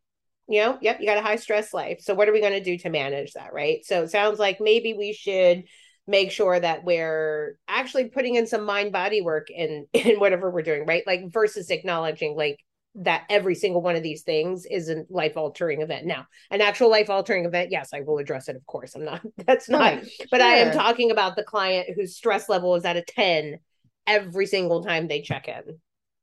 you 0.48 0.60
know 0.60 0.78
yep 0.80 1.00
you 1.00 1.06
got 1.06 1.18
a 1.18 1.22
high 1.22 1.36
stress 1.36 1.74
life 1.74 2.00
so 2.00 2.14
what 2.14 2.28
are 2.28 2.32
we 2.32 2.40
going 2.40 2.52
to 2.52 2.62
do 2.62 2.78
to 2.78 2.90
manage 2.90 3.32
that? 3.32 3.52
Right? 3.52 3.84
So 3.84 4.04
it 4.04 4.10
sounds 4.10 4.38
like 4.38 4.58
maybe 4.60 4.92
we 4.92 5.12
should 5.12 5.64
make 6.06 6.30
sure 6.30 6.58
that 6.58 6.84
we're 6.84 7.58
actually 7.68 8.06
putting 8.06 8.36
in 8.36 8.46
some 8.46 8.64
mind 8.64 8.92
body 8.92 9.20
work 9.20 9.48
in 9.50 9.86
in 9.92 10.18
whatever 10.18 10.50
we're 10.50 10.62
doing 10.62 10.86
right 10.86 11.06
like 11.06 11.32
versus 11.32 11.70
acknowledging 11.70 12.36
like 12.36 12.58
that 12.96 13.24
every 13.28 13.54
single 13.54 13.82
one 13.82 13.94
of 13.94 14.02
these 14.02 14.22
things 14.22 14.64
is 14.64 14.88
a 14.88 15.04
life 15.10 15.36
altering 15.36 15.82
event. 15.82 16.06
Now, 16.06 16.26
an 16.50 16.60
actual 16.60 16.90
life 16.90 17.10
altering 17.10 17.44
event, 17.44 17.70
yes, 17.70 17.90
I 17.92 18.00
will 18.00 18.18
address 18.18 18.48
it. 18.48 18.56
Of 18.56 18.64
course, 18.66 18.94
I'm 18.94 19.04
not. 19.04 19.20
That's 19.46 19.68
not. 19.68 19.80
Right, 19.80 20.10
but 20.30 20.40
sure. 20.40 20.48
I 20.48 20.54
am 20.56 20.72
talking 20.72 21.10
about 21.10 21.36
the 21.36 21.42
client 21.42 21.90
whose 21.94 22.16
stress 22.16 22.48
level 22.48 22.74
is 22.74 22.84
at 22.84 22.96
a 22.96 23.02
ten 23.02 23.58
every 24.06 24.46
single 24.46 24.82
time 24.82 25.08
they 25.08 25.20
check 25.20 25.48
in. 25.48 25.78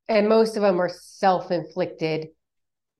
And 0.09 0.27
most 0.27 0.55
of 0.55 0.63
them 0.63 0.81
are 0.81 0.89
self 0.89 1.51
inflicted, 1.51 2.29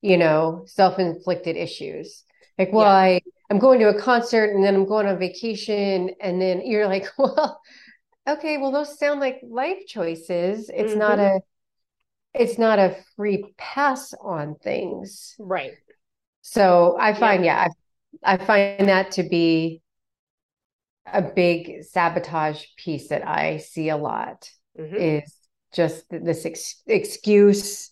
you 0.02 0.17
know, 0.17 0.63
self 0.67 1.00
inflicted 1.00 1.58
issues. 1.58 2.24
Like, 2.60 2.72
well, 2.72 2.86
yeah. 2.86 2.91
I 2.91 3.22
I'm 3.54 3.60
going 3.60 3.80
to 3.82 3.89
a 3.89 4.02
concert 4.02 4.56
and 4.56 4.63
then 4.63 4.74
I'm 4.74 4.88
going 4.88 5.06
on 5.06 5.20
vacation, 5.20 6.10
and 6.20 6.42
then 6.42 6.66
you're 6.66 6.88
like, 6.88 7.06
well, 7.20 7.62
okay, 8.28 8.58
well, 8.58 8.72
those 8.72 8.98
sound 8.98 9.20
like 9.20 9.42
life 9.48 9.86
choices. 9.86 10.72
It's 10.74 10.92
mm-hmm. 10.92 11.00
not 11.00 11.20
a 11.20 11.39
it's 12.34 12.58
not 12.58 12.80
a 12.80 12.98
free 13.16 13.54
pass 13.60 14.12
on 14.20 14.56
things. 14.56 15.36
Right. 15.38 15.74
So 16.42 16.98
I 17.00 17.13
find, 17.13 17.46
yeah, 17.46 17.68
yeah 17.68 17.70
I, 18.24 18.34
I 18.34 18.38
find 18.44 18.89
that 18.89 19.12
to 19.12 19.24
be 19.24 19.84
a 21.06 21.22
big 21.22 21.84
sabotage 21.84 22.66
piece 22.76 23.10
that 23.10 23.28
I 23.28 23.58
see 23.58 23.89
a 23.89 23.98
lot 23.98 24.50
mm-hmm. 24.80 24.96
is 24.96 25.32
just 25.74 26.06
this 26.10 26.48
ex- 26.48 26.82
excuse 26.88 27.92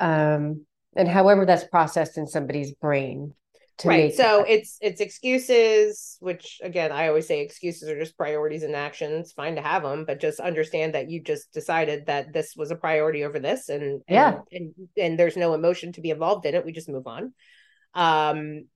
um, 0.00 0.66
and 0.96 1.06
however 1.06 1.46
that's 1.46 1.64
processed 1.64 2.18
in 2.18 2.26
somebody's 2.26 2.72
brain 2.72 3.34
right. 3.84 4.14
so 4.14 4.38
that. 4.38 4.48
it's 4.48 4.78
it's 4.80 5.00
excuses 5.00 6.16
which 6.20 6.60
again 6.62 6.90
i 6.92 7.08
always 7.08 7.26
say 7.26 7.40
excuses 7.40 7.88
are 7.88 7.98
just 7.98 8.16
priorities 8.16 8.62
and 8.62 8.74
actions. 8.74 9.32
Fine 9.32 9.56
to 9.56 9.62
have 9.62 9.82
them 9.82 10.04
but 10.06 10.20
just 10.20 10.40
understand 10.40 10.94
that 10.94 11.10
you 11.10 11.22
just 11.22 11.52
decided 11.52 12.06
that 12.06 12.32
this 12.32 12.54
was 12.56 12.70
a 12.70 12.76
priority 12.76 13.24
over 13.24 13.38
this 13.38 13.68
and, 13.68 13.82
and 13.82 14.02
yeah. 14.08 14.38
and 14.50 14.72
and 14.96 15.18
there's 15.18 15.36
no 15.36 15.52
emotion 15.52 15.92
to 15.92 16.00
be 16.00 16.10
involved 16.10 16.46
in 16.46 16.54
it. 16.54 16.64
We 16.64 16.72
just 16.72 16.88
move 16.88 17.06
on. 17.06 17.34
Um 17.94 18.66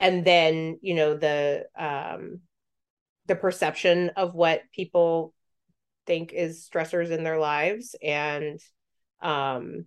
and 0.00 0.24
then 0.24 0.78
you 0.82 0.94
know 0.94 1.16
the 1.16 1.64
um 1.78 2.40
the 3.26 3.36
perception 3.36 4.10
of 4.16 4.34
what 4.34 4.62
people 4.72 5.32
think 6.06 6.32
is 6.34 6.68
stressors 6.70 7.10
in 7.10 7.24
their 7.24 7.38
lives 7.38 7.94
and 8.02 8.60
um 9.22 9.86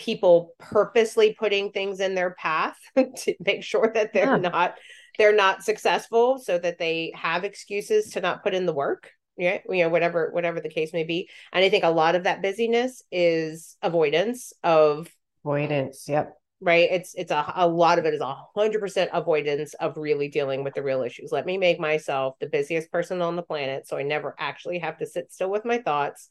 people 0.00 0.54
purposely 0.58 1.36
putting 1.38 1.70
things 1.70 2.00
in 2.00 2.14
their 2.14 2.30
path 2.30 2.78
to 3.16 3.34
make 3.44 3.62
sure 3.62 3.90
that 3.94 4.12
they're 4.14 4.36
yeah. 4.40 4.48
not 4.48 4.74
they're 5.18 5.36
not 5.36 5.62
successful 5.62 6.38
so 6.38 6.56
that 6.58 6.78
they 6.78 7.12
have 7.14 7.44
excuses 7.44 8.10
to 8.10 8.20
not 8.20 8.42
put 8.42 8.54
in 8.54 8.64
the 8.64 8.72
work 8.72 9.10
yeah 9.36 9.58
you 9.68 9.84
know 9.84 9.90
whatever 9.90 10.30
whatever 10.32 10.60
the 10.60 10.70
case 10.70 10.92
may 10.94 11.04
be. 11.04 11.28
And 11.52 11.62
i 11.62 11.68
think 11.68 11.84
a 11.84 11.90
lot 11.90 12.14
of 12.14 12.24
that 12.24 12.42
busyness 12.42 13.02
is 13.12 13.76
avoidance 13.82 14.52
of 14.64 15.08
avoidance 15.44 16.06
yep. 16.08 16.36
Right? 16.62 16.90
It's 16.90 17.14
it's 17.14 17.30
a, 17.30 17.50
a 17.56 17.66
lot 17.66 17.98
of 17.98 18.04
it 18.04 18.12
is 18.12 18.20
a 18.20 18.36
hundred 18.54 18.80
percent 18.80 19.08
avoidance 19.14 19.72
of 19.74 19.96
really 19.96 20.28
dealing 20.28 20.62
with 20.62 20.74
the 20.74 20.82
real 20.82 21.02
issues. 21.02 21.32
Let 21.32 21.46
me 21.46 21.56
make 21.56 21.80
myself 21.80 22.38
the 22.38 22.50
busiest 22.50 22.92
person 22.92 23.22
on 23.22 23.34
the 23.34 23.42
planet 23.42 23.88
so 23.88 23.96
i 23.96 24.02
never 24.02 24.34
actually 24.38 24.78
have 24.80 24.98
to 24.98 25.06
sit 25.06 25.32
still 25.32 25.50
with 25.50 25.64
my 25.64 25.78
thoughts. 25.78 26.28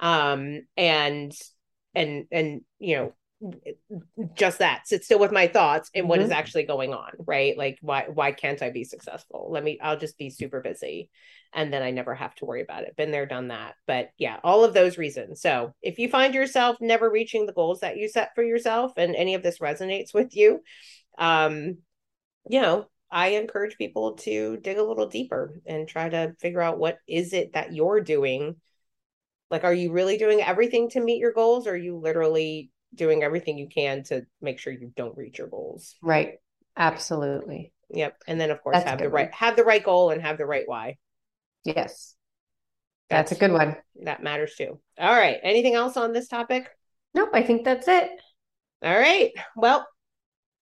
Um 0.00 0.62
and 0.78 1.32
and 1.96 2.26
and 2.30 2.60
you 2.78 2.96
know 2.96 3.12
just 4.34 4.60
that 4.60 4.88
sit 4.88 5.04
still 5.04 5.18
with 5.18 5.32
my 5.32 5.46
thoughts 5.46 5.90
and 5.94 6.08
what 6.08 6.20
mm-hmm. 6.20 6.26
is 6.26 6.30
actually 6.30 6.62
going 6.62 6.94
on 6.94 7.10
right? 7.26 7.56
Like 7.58 7.78
why 7.82 8.06
why 8.12 8.32
can't 8.32 8.62
i 8.62 8.70
be 8.70 8.84
successful? 8.84 9.48
Let 9.50 9.64
me 9.64 9.78
i'll 9.82 9.98
just 9.98 10.16
be 10.16 10.30
super 10.30 10.60
busy 10.60 11.10
and 11.52 11.72
then 11.72 11.82
i 11.82 11.90
never 11.90 12.14
have 12.14 12.34
to 12.36 12.44
worry 12.44 12.62
about 12.62 12.84
it. 12.84 12.96
Been 12.96 13.10
there 13.10 13.26
done 13.26 13.48
that. 13.48 13.74
But 13.86 14.10
yeah 14.18 14.38
all 14.44 14.64
of 14.64 14.74
those 14.74 14.96
reasons. 14.96 15.40
So 15.40 15.74
if 15.82 15.98
you 15.98 16.08
find 16.08 16.34
yourself 16.34 16.76
never 16.80 17.10
reaching 17.10 17.46
the 17.46 17.52
goals 17.52 17.80
that 17.80 17.96
you 17.96 18.08
set 18.08 18.30
for 18.34 18.42
yourself 18.42 18.92
and 18.96 19.14
any 19.14 19.34
of 19.34 19.42
this 19.42 19.58
resonates 19.58 20.14
with 20.14 20.36
you 20.36 20.60
um 21.18 21.78
you 22.48 22.60
know 22.60 22.86
i 23.10 23.28
encourage 23.28 23.78
people 23.78 24.12
to 24.14 24.58
dig 24.58 24.78
a 24.78 24.82
little 24.82 25.08
deeper 25.08 25.60
and 25.66 25.88
try 25.88 26.08
to 26.08 26.34
figure 26.40 26.60
out 26.60 26.78
what 26.78 26.98
is 27.06 27.32
it 27.32 27.52
that 27.54 27.72
you're 27.72 28.00
doing 28.00 28.56
like, 29.50 29.64
are 29.64 29.74
you 29.74 29.92
really 29.92 30.18
doing 30.18 30.42
everything 30.42 30.90
to 30.90 31.00
meet 31.00 31.18
your 31.18 31.32
goals? 31.32 31.66
Or 31.66 31.70
are 31.70 31.76
you 31.76 31.96
literally 31.98 32.70
doing 32.94 33.22
everything 33.22 33.58
you 33.58 33.68
can 33.68 34.02
to 34.04 34.26
make 34.40 34.58
sure 34.58 34.72
you 34.72 34.92
don't 34.96 35.16
reach 35.16 35.38
your 35.38 35.48
goals? 35.48 35.94
Right. 36.02 36.34
Absolutely. 36.76 37.72
Yep. 37.90 38.22
And 38.26 38.40
then 38.40 38.50
of 38.50 38.62
course 38.62 38.76
That's 38.76 38.90
have 38.90 38.98
the 38.98 39.08
right 39.08 39.26
one. 39.26 39.32
have 39.32 39.56
the 39.56 39.64
right 39.64 39.82
goal 39.82 40.10
and 40.10 40.20
have 40.22 40.38
the 40.38 40.46
right 40.46 40.64
why. 40.66 40.96
Yes. 41.64 42.14
That's, 43.08 43.30
that's, 43.30 43.32
a 43.32 43.40
good 43.40 43.52
one. 43.52 43.76
That 44.02 44.22
matters 44.22 44.56
too. 44.56 44.80
All 44.98 45.14
right. 45.14 45.38
Anything 45.42 45.74
else 45.74 45.96
on 45.96 46.12
this 46.12 46.28
topic? 46.28 46.68
Nope, 47.14 47.30
I 47.32 47.42
think 47.42 47.64
that's 47.64 47.86
it. 47.86 48.10
All 48.82 48.98
right. 48.98 49.30
Well, 49.54 49.86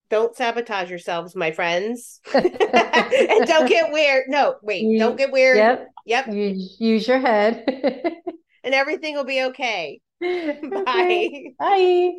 don't 0.09 0.35
sabotage 0.35 0.89
yourselves, 0.89 1.35
my 1.35 1.51
friends. 1.51 2.21
and 2.33 3.45
don't 3.47 3.67
get 3.67 3.91
weird. 3.91 4.25
No, 4.27 4.55
wait, 4.61 4.83
you, 4.83 4.99
don't 4.99 5.17
get 5.17 5.31
weird. 5.31 5.57
Yep. 5.57 5.89
Yep. 6.05 6.27
Use, 6.33 6.77
use 6.79 7.07
your 7.07 7.19
head. 7.19 7.65
and 8.65 8.73
everything 8.73 9.15
will 9.15 9.23
be 9.23 9.41
okay. 9.49 10.01
Bye. 10.19 11.53
Bye. 11.59 12.11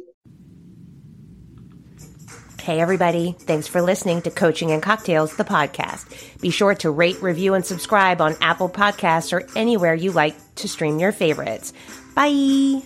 Hey, 2.66 2.80
everybody. 2.80 3.36
Thanks 3.38 3.68
for 3.68 3.80
listening 3.80 4.22
to 4.22 4.30
Coaching 4.30 4.72
and 4.72 4.82
Cocktails, 4.82 5.36
the 5.36 5.44
podcast. 5.44 6.40
Be 6.40 6.50
sure 6.50 6.74
to 6.76 6.90
rate, 6.90 7.22
review, 7.22 7.54
and 7.54 7.64
subscribe 7.64 8.20
on 8.20 8.34
Apple 8.40 8.68
Podcasts 8.68 9.32
or 9.32 9.46
anywhere 9.56 9.94
you 9.94 10.10
like 10.10 10.34
to 10.56 10.68
stream 10.68 10.98
your 10.98 11.12
favorites. 11.12 11.72
Bye. 12.16 12.82